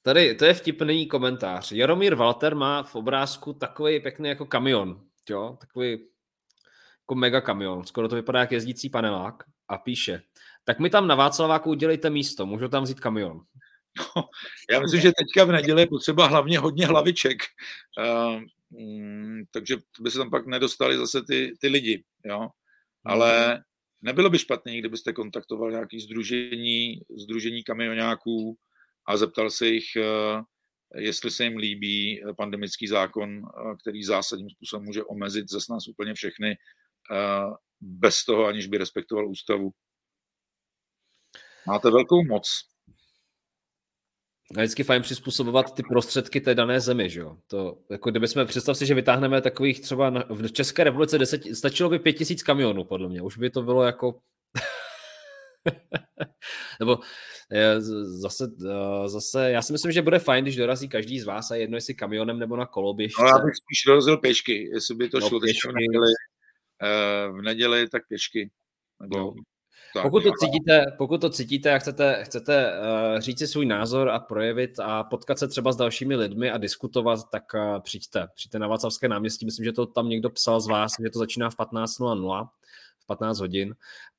[0.03, 1.72] Tady, to je vtipný komentář.
[1.72, 8.09] Jaromír Walter má v obrázku takový pěkný jako kamion jo, takový jako mega kamion, skoro
[8.09, 10.22] to vypadá jak jezdící panelák a píše,
[10.64, 13.41] tak mi tam na Václaváku udělejte místo, můžu tam vzít kamion.
[14.16, 14.22] No,
[14.70, 17.39] já myslím, že teďka v neděli je potřeba hlavně hodně hlaviček,
[17.99, 22.49] uh, um, takže by se tam pak nedostali zase ty, ty lidi, jo.
[23.05, 23.62] Ale mhm.
[24.03, 28.59] nebylo by špatné, kdybyste kontaktoval nějaký združení, združení kamionáků
[29.07, 30.43] a zeptal se jich, uh,
[30.95, 35.88] jestli se jim líbí eh, pandemický zákon, eh, který zásadním způsobem může omezit zase nás
[35.88, 39.70] úplně všechny, eh, bez toho, aniž by respektoval ústavu.
[41.66, 42.70] Máte velkou moc.
[44.57, 47.36] A vždycky fajn přizpůsobovat ty prostředky té dané zemi, že jo?
[47.47, 51.43] To, jako kdyby jsme, představ si, že vytáhneme takových třeba na, v České republice 10,
[51.57, 53.22] stačilo by pět tisíc kamionů, podle mě.
[53.22, 54.20] Už by to bylo jako...
[56.80, 56.99] Nebo
[58.03, 61.55] Zase, eh, zase, já si myslím, že bude fajn, když dorazí každý z vás a
[61.55, 63.22] jedno jestli kamionem nebo na koloběžce.
[63.22, 65.68] No já bych spíš dorazil pěšky, jestli by to no, šlo pěšky.
[65.68, 66.12] v neděli,
[66.82, 68.51] eh, v neděli, tak pěšky.
[69.01, 69.16] Nebo...
[69.16, 69.34] No.
[69.94, 74.09] Tak, pokud, to cítíte, pokud to cítíte a chcete, chcete uh, říct si svůj názor
[74.09, 78.28] a projevit a potkat se třeba s dalšími lidmi a diskutovat, tak uh, přijďte.
[78.34, 79.44] Přijďte na Václavské náměstí.
[79.44, 82.48] Myslím, že to tam někdo psal z vás, že to začíná v 15.00,
[82.98, 83.74] v 15 hodin.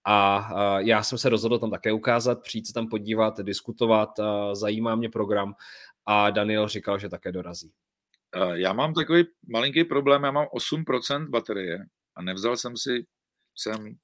[0.06, 4.20] A uh, já jsem se rozhodl tam také ukázat, přijít se tam podívat, diskutovat.
[4.20, 5.56] Uh, zajímá mě program
[6.06, 7.72] a Daniel říkal, že také dorazí.
[8.54, 11.86] Já mám takový malinký problém, já mám 8% baterie
[12.16, 13.06] a nevzal jsem si
[13.58, 13.96] sem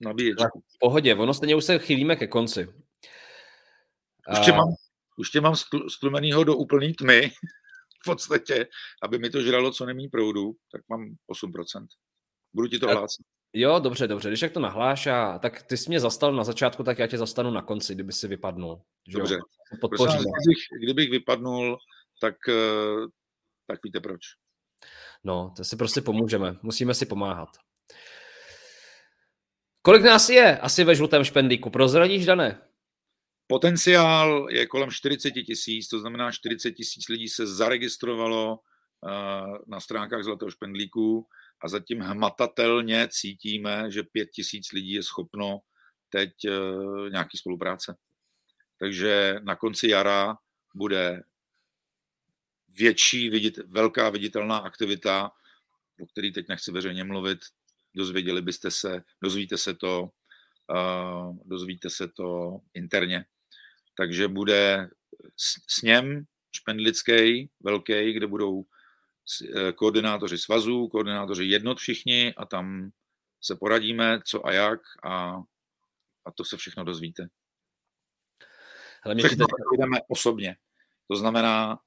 [0.00, 0.60] nabíječku.
[0.60, 2.68] V pohodě, ono stejně už se chýlíme ke konci.
[4.32, 4.68] Už tě mám,
[5.16, 5.54] už tě mám
[5.88, 7.30] stlumenýho do úplný tmy,
[8.00, 8.68] v podstatě,
[9.02, 11.86] aby mi to žralo co nemí proudu, tak mám 8%.
[12.52, 13.26] Budu ti to hlásit.
[13.52, 14.28] Jo, dobře, dobře.
[14.28, 17.18] Když jak to nahláš, a, tak ty jsi mě zastal na začátku, tak já tě
[17.18, 18.82] zastanu na konci, kdyby si vypadnul.
[19.08, 19.38] Dobře.
[19.80, 20.18] Podpoříme.
[20.18, 21.78] Kdybych, kdybych vypadnul,
[22.20, 23.06] tak, eh,
[23.66, 24.20] tak víte proč.
[25.24, 26.56] No, to si prostě pomůžeme.
[26.62, 27.48] Musíme si pomáhat.
[29.82, 31.70] Kolik nás je asi ve žlutém špendlíku?
[31.70, 32.60] Prozradíš, Dané?
[33.46, 39.10] Potenciál je kolem 40 tisíc, to znamená 40 tisíc lidí se zaregistrovalo eh,
[39.66, 41.26] na stránkách Zlatého špendlíku
[41.60, 45.60] a zatím hmatatelně cítíme, že 5 tisíc lidí je schopno
[46.10, 47.96] teď eh, nějaký spolupráce.
[48.78, 50.36] Takže na konci jara
[50.74, 51.22] bude
[52.68, 55.30] větší, vidit, velká viditelná aktivita,
[56.00, 57.38] o který teď nechci veřejně mluvit,
[57.94, 63.24] dozvěděli byste se, dozvíte se to, uh, dozvíte se to interně.
[63.96, 64.90] Takže bude
[65.68, 68.64] sněm špendlický, velký, kde budou
[69.74, 72.90] koordinátoři svazů, koordinátoři jednot všichni a tam
[73.40, 75.36] se poradíme, co a jak a,
[76.24, 77.28] a to se všechno dozvíte.
[79.02, 79.78] Ale mě všechno teď...
[79.78, 80.56] jdeme osobně.
[81.10, 81.80] To znamená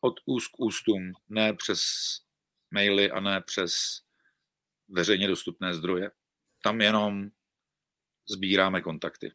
[0.00, 1.80] od úst k ústům, ne přes
[2.70, 4.00] maily a ne přes
[4.88, 6.10] veřejně dostupné zdroje.
[6.62, 7.28] Tam jenom
[8.28, 9.32] sbíráme kontakty.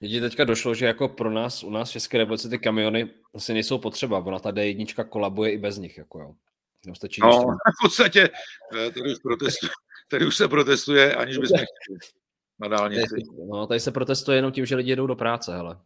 [0.00, 3.52] Mně teďka došlo, že jako pro nás, u nás v České republice ty kamiony asi
[3.54, 4.18] nejsou potřeba.
[4.18, 5.98] Ona ta D1 kolabuje i bez nich.
[5.98, 6.34] Jako jo.
[6.86, 7.30] No, stačí no,
[7.80, 8.30] v podstatě
[8.76, 9.70] eh, tady už, protestuje,
[10.10, 11.98] tady už se protestuje, aniž bychom chtěli
[12.58, 13.22] na dálnici.
[13.50, 15.80] No, tady se protestuje jenom tím, že lidi jedou do práce, hele.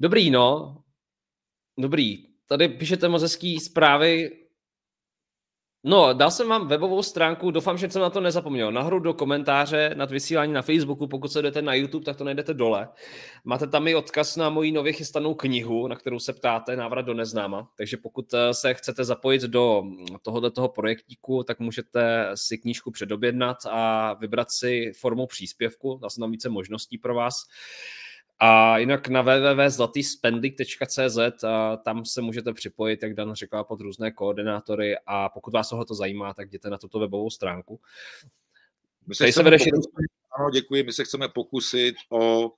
[0.00, 0.76] Dobrý, no.
[1.78, 2.26] Dobrý.
[2.46, 4.39] Tady píšete moc hezký zprávy
[5.84, 8.72] No, dal jsem vám webovou stránku, doufám, že jsem na to nezapomněl.
[8.72, 12.54] Nahoru do komentáře nad vysílání na Facebooku, pokud se jdete na YouTube, tak to najdete
[12.54, 12.88] dole.
[13.44, 17.14] Máte tam i odkaz na moji nově chystanou knihu, na kterou se ptáte, návrat do
[17.14, 17.70] neznáma.
[17.76, 19.82] Takže pokud eh, se chcete zapojit do
[20.22, 26.00] tohoto toho projektíku, tak můžete si knížku předobjednat a vybrat si formou příspěvku.
[26.08, 27.44] Jsem tam více možností pro vás.
[28.42, 31.18] A jinak na www.zlatyspendik.cz
[31.84, 35.94] tam se můžete připojit, jak Dan řekla, pod různé koordinátory a pokud vás tohle to
[35.94, 37.80] zajímá, tak jděte na tuto webovou stránku.
[39.06, 39.74] My se, se pokusit,
[40.38, 42.52] ano, děkuji, my se chceme pokusit o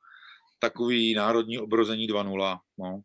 [0.58, 2.58] takový národní obrození 2.0.
[2.78, 3.02] No.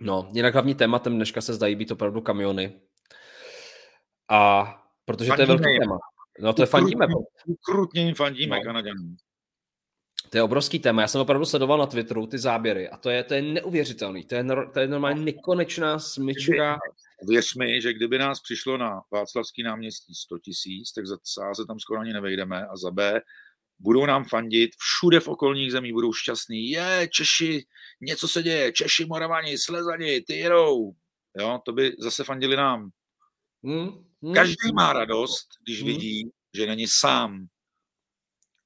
[0.00, 2.80] no, jinak hlavní tématem dneška se zdají být opravdu kamiony.
[4.28, 4.64] A
[5.04, 5.98] protože fandíme to je velký téma.
[6.40, 7.06] No to je fandíme.
[7.64, 8.62] Krutně jim fandíme no.
[8.62, 9.16] Kanaděnům.
[10.30, 11.02] To je obrovský téma.
[11.02, 14.24] Já jsem opravdu sledoval na Twitteru ty záběry a to je, to je neuvěřitelný.
[14.24, 16.78] To je, to je normálně nekonečná smyčka.
[17.28, 21.16] Věř mi, že kdyby nás přišlo na Václavský náměstí 100 tisíc, tak za
[21.50, 23.20] A se tam skoro ani nevejdeme a za B
[23.78, 26.70] budou nám fandit, všude v okolních zemích budou šťastní.
[26.70, 27.66] Je, Češi,
[28.00, 30.92] něco se děje, Češi, Moravani, Slezani, ty jedou.
[31.38, 32.90] Jo, to by zase fandili nám.
[33.64, 33.88] Hmm,
[34.22, 34.34] hmm.
[34.34, 35.86] Každý má radost, když hmm.
[35.86, 37.46] vidí, že není sám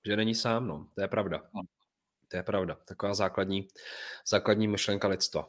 [0.07, 0.87] že není sám, no.
[0.95, 1.43] To je pravda.
[1.55, 1.63] No.
[2.29, 2.77] To je pravda.
[2.89, 3.69] Taková základní,
[4.29, 5.49] základní myšlenka lidstva.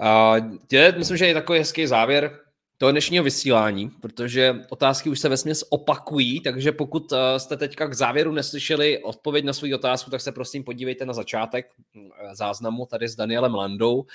[0.00, 2.40] Uh, je, myslím, že je takový hezký závěr
[2.78, 7.86] toho dnešního vysílání, protože otázky už se ve směs opakují, takže pokud uh, jste teďka
[7.86, 12.02] k závěru neslyšeli odpověď na svou otázku, tak se prosím podívejte na začátek uh,
[12.32, 14.06] záznamu tady s Danielem Landou.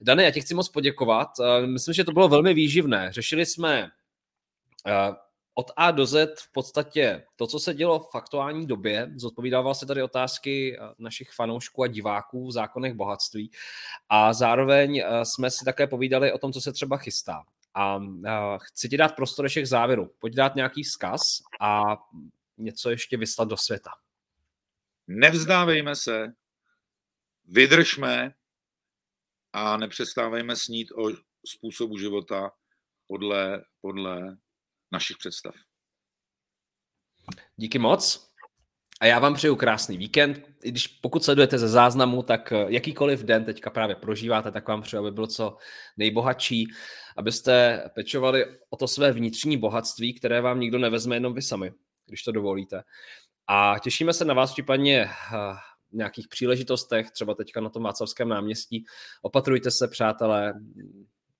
[0.00, 1.28] Dane, já ti chci moc poděkovat.
[1.38, 3.12] Uh, myslím, že to bylo velmi výživné.
[3.12, 3.90] Řešili jsme
[5.54, 9.86] od A do Z v podstatě to, co se dělo v aktuální době, zodpovídával se
[9.86, 13.50] tady otázky eh, našich fanoušků a diváků v zákonech bohatství
[14.08, 17.44] a zároveň eh, jsme si také povídali o tom, co se třeba chystá.
[17.74, 20.10] A eh, chci ti dát prostor ještě k závěru.
[20.18, 21.20] Pojď dát nějaký vzkaz
[21.60, 21.82] a
[22.58, 23.90] něco ještě vyslat do světa.
[25.06, 26.32] Nevzdávejme se,
[27.44, 28.34] vydržme
[29.52, 31.10] a nepřestávejme snít o
[31.46, 32.50] způsobu života
[33.06, 34.36] podle, podle
[34.92, 35.54] našich představ.
[37.56, 38.32] Díky moc.
[39.00, 40.40] A já vám přeju krásný víkend.
[40.62, 44.82] I když pokud sledujete ze záznamu, tak eh, jakýkoliv den teďka právě prožíváte, tak vám
[44.82, 45.56] přeju, aby bylo co
[45.96, 46.66] nejbohatší,
[47.16, 51.72] abyste pečovali o to své vnitřní bohatství, které vám nikdo nevezme, jenom vy sami,
[52.06, 52.82] když to dovolíte.
[53.46, 55.08] A těšíme se na vás případně
[55.90, 58.84] v nějakých příležitostech, třeba teďka na tom Václavském náměstí.
[59.22, 60.54] Opatrujte se, přátelé,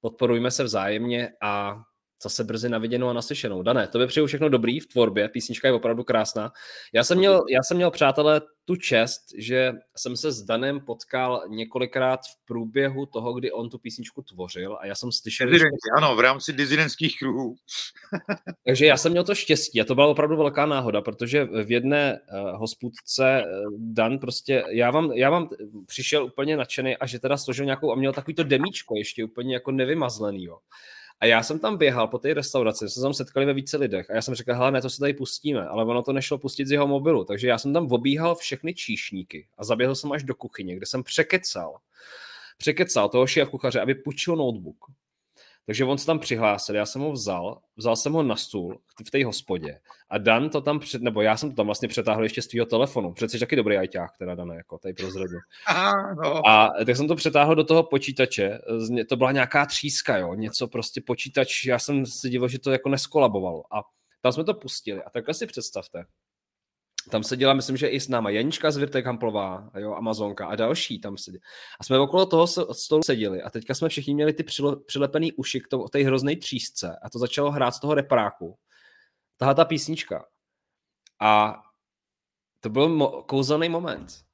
[0.00, 1.82] podporujme se vzájemně a
[2.22, 3.62] zase brzy na viděnou a naslyšenou.
[3.62, 6.52] Dané, to by přeju všechno dobrý v tvorbě, písnička je opravdu krásná.
[6.92, 11.44] Já jsem měl, já jsem měl přátelé tu čest, že jsem se s Danem potkal
[11.48, 15.46] několikrát v průběhu toho, kdy on tu písničku tvořil a já jsem slyšel...
[15.46, 17.54] Dizidenti, ano, v rámci dizidentských kruhů.
[18.66, 22.18] Takže já jsem měl to štěstí a to byla opravdu velká náhoda, protože v jedné
[22.32, 25.48] uh, hospůdce uh, Dan prostě, já vám, já vám
[25.86, 29.54] přišel úplně nadšený a že teda složil nějakou a měl takový to demíčko ještě úplně
[29.54, 30.58] jako nevymazlený, jo.
[31.22, 34.10] A já jsem tam běhal po té restauraci, jsme se tam setkali ve více lidech
[34.10, 36.66] a já jsem řekl, hele, ne, to se tady pustíme, ale ono to nešlo pustit
[36.66, 40.34] z jeho mobilu, takže já jsem tam obíhal všechny číšníky a zaběhl jsem až do
[40.34, 41.76] kuchyně, kde jsem překecal,
[42.58, 44.76] překecal toho šéf kuchaře, aby půjčil notebook.
[45.66, 49.10] Takže on se tam přihlásil, já jsem ho vzal, vzal jsem ho na stůl v
[49.10, 49.80] té hospodě
[50.10, 52.66] a Dan to tam, před, nebo já jsem to tam vlastně přetáhl ještě z tvého
[52.66, 55.38] telefonu, přece taky dobrý ajťák, teda Dan, jako tady prozradil.
[56.22, 56.48] no.
[56.48, 58.58] A tak jsem to přetáhl do toho počítače,
[59.08, 62.88] to byla nějaká tříska, jo, něco prostě počítač, já jsem si divil, že to jako
[62.88, 63.82] neskolabovalo a
[64.20, 66.04] tam jsme to pustili a takhle si představte,
[67.10, 71.00] tam seděla, myslím, že i s náma Janička z Virtek Hamplová, jo, Amazonka a další
[71.00, 71.40] tam seděli.
[71.80, 74.44] A jsme okolo toho stolu seděli a teďka jsme všichni měli ty
[74.86, 78.58] přilepený uši k té hrozné třísce a to začalo hrát z toho repráku.
[79.36, 80.26] Tahle ta písnička.
[81.20, 81.62] A
[82.60, 84.24] to byl mo- kouzelný moment.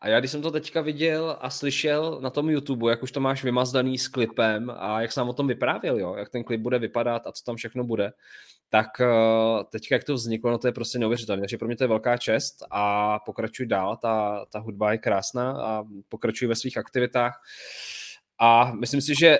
[0.00, 3.20] A já, když jsem to teďka viděl a slyšel na tom YouTube, jak už to
[3.20, 6.78] máš vymazdaný s klipem a jak jsem o tom vyprávěl, jo, jak ten klip bude
[6.78, 8.12] vypadat a co tam všechno bude,
[8.68, 11.42] tak uh, teďka, jak to vzniklo, no to je prostě neuvěřitelné.
[11.42, 15.62] Takže pro mě to je velká čest a pokračuj dál, ta, ta hudba je krásná
[15.62, 17.42] a pokračuj ve svých aktivitách.
[18.38, 19.38] A myslím si, že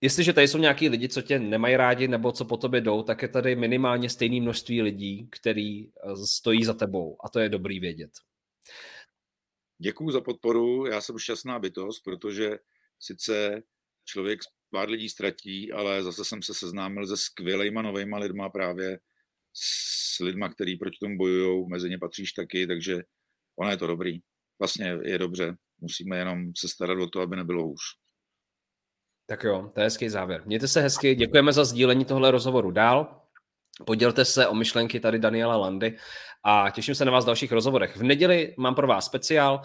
[0.00, 3.22] jestliže tady jsou nějaký lidi, co tě nemají rádi nebo co po tobě jdou, tak
[3.22, 7.80] je tady minimálně stejné množství lidí, který eh, stojí za tebou a to je dobrý
[7.80, 8.10] vědět.
[9.82, 12.58] Děkuji za podporu, já jsem šťastná bytost, protože
[13.00, 13.62] sice
[14.04, 14.40] člověk
[14.70, 18.98] pár lidí ztratí, ale zase jsem se seznámil se skvělejma novejma lidma právě
[19.52, 23.02] s lidma, který proti tomu bojují, mezi ně patříš taky, takže
[23.58, 24.18] ono je to dobrý.
[24.58, 27.80] Vlastně je dobře, musíme jenom se starat o to, aby nebylo hůř.
[29.26, 30.42] Tak jo, to je hezký závěr.
[30.46, 33.17] Mějte se hezky, děkujeme za sdílení tohle rozhovoru dál.
[33.84, 35.96] Podělte se o myšlenky tady Daniela Landy
[36.44, 37.96] a těším se na vás v dalších rozhovorech.
[37.96, 39.62] V neděli mám pro vás speciál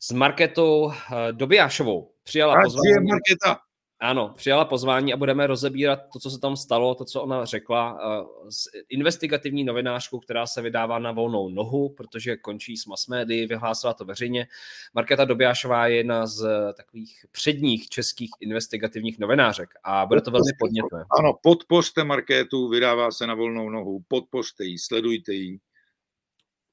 [0.00, 2.12] s Marketou eh, Dobijášovou.
[2.24, 3.06] Přijala pozvání.
[3.08, 3.60] Marketa.
[4.02, 7.98] Ano, přijala pozvání a budeme rozebírat to, co se tam stalo, to, co ona řekla,
[8.02, 13.46] eh, s investigativní novinářkou, která se vydává na volnou nohu, protože končí s mass médií,
[13.46, 14.46] vyhlásila to veřejně.
[14.94, 16.46] Markéta Dobiášová je jedna z
[16.76, 21.04] takových předních českých investigativních novinářek a bude to velmi podnětné.
[21.18, 25.58] Ano, podpořte Markétu, vydává se na volnou nohu, podpořte ji, sledujte ji,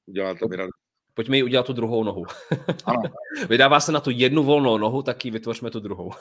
[0.06, 0.79] uděláte mi radost.
[1.20, 2.24] Pojďme jí udělat tu druhou nohu.
[2.84, 3.02] Ano.
[3.48, 6.12] Vydává se na tu jednu volnou nohu, tak ji vytvořme tu druhou.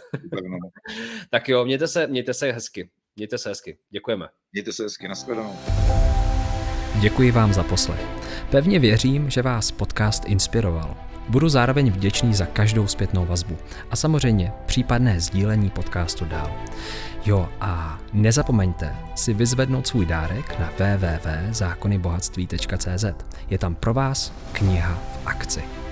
[1.30, 2.90] tak jo, mějte se, mějte se hezky.
[3.16, 3.78] Mějte se hezky.
[3.90, 4.28] Děkujeme.
[4.54, 5.08] Mějte se hezky.
[5.08, 5.56] Nashledanou.
[7.02, 8.06] Děkuji vám za poslech.
[8.52, 10.98] Pevně věřím, že vás podcast inspiroval.
[11.30, 13.58] Budu zároveň vděčný za každou zpětnou vazbu
[13.92, 16.66] a samozřejmě případné sdílení podcastu dál.
[17.26, 23.06] Jo a nezapomeňte si vyzvednout svůj dárek na www.zákonybohatství.cz.
[23.50, 25.89] Je tam pro vás kniha v akci.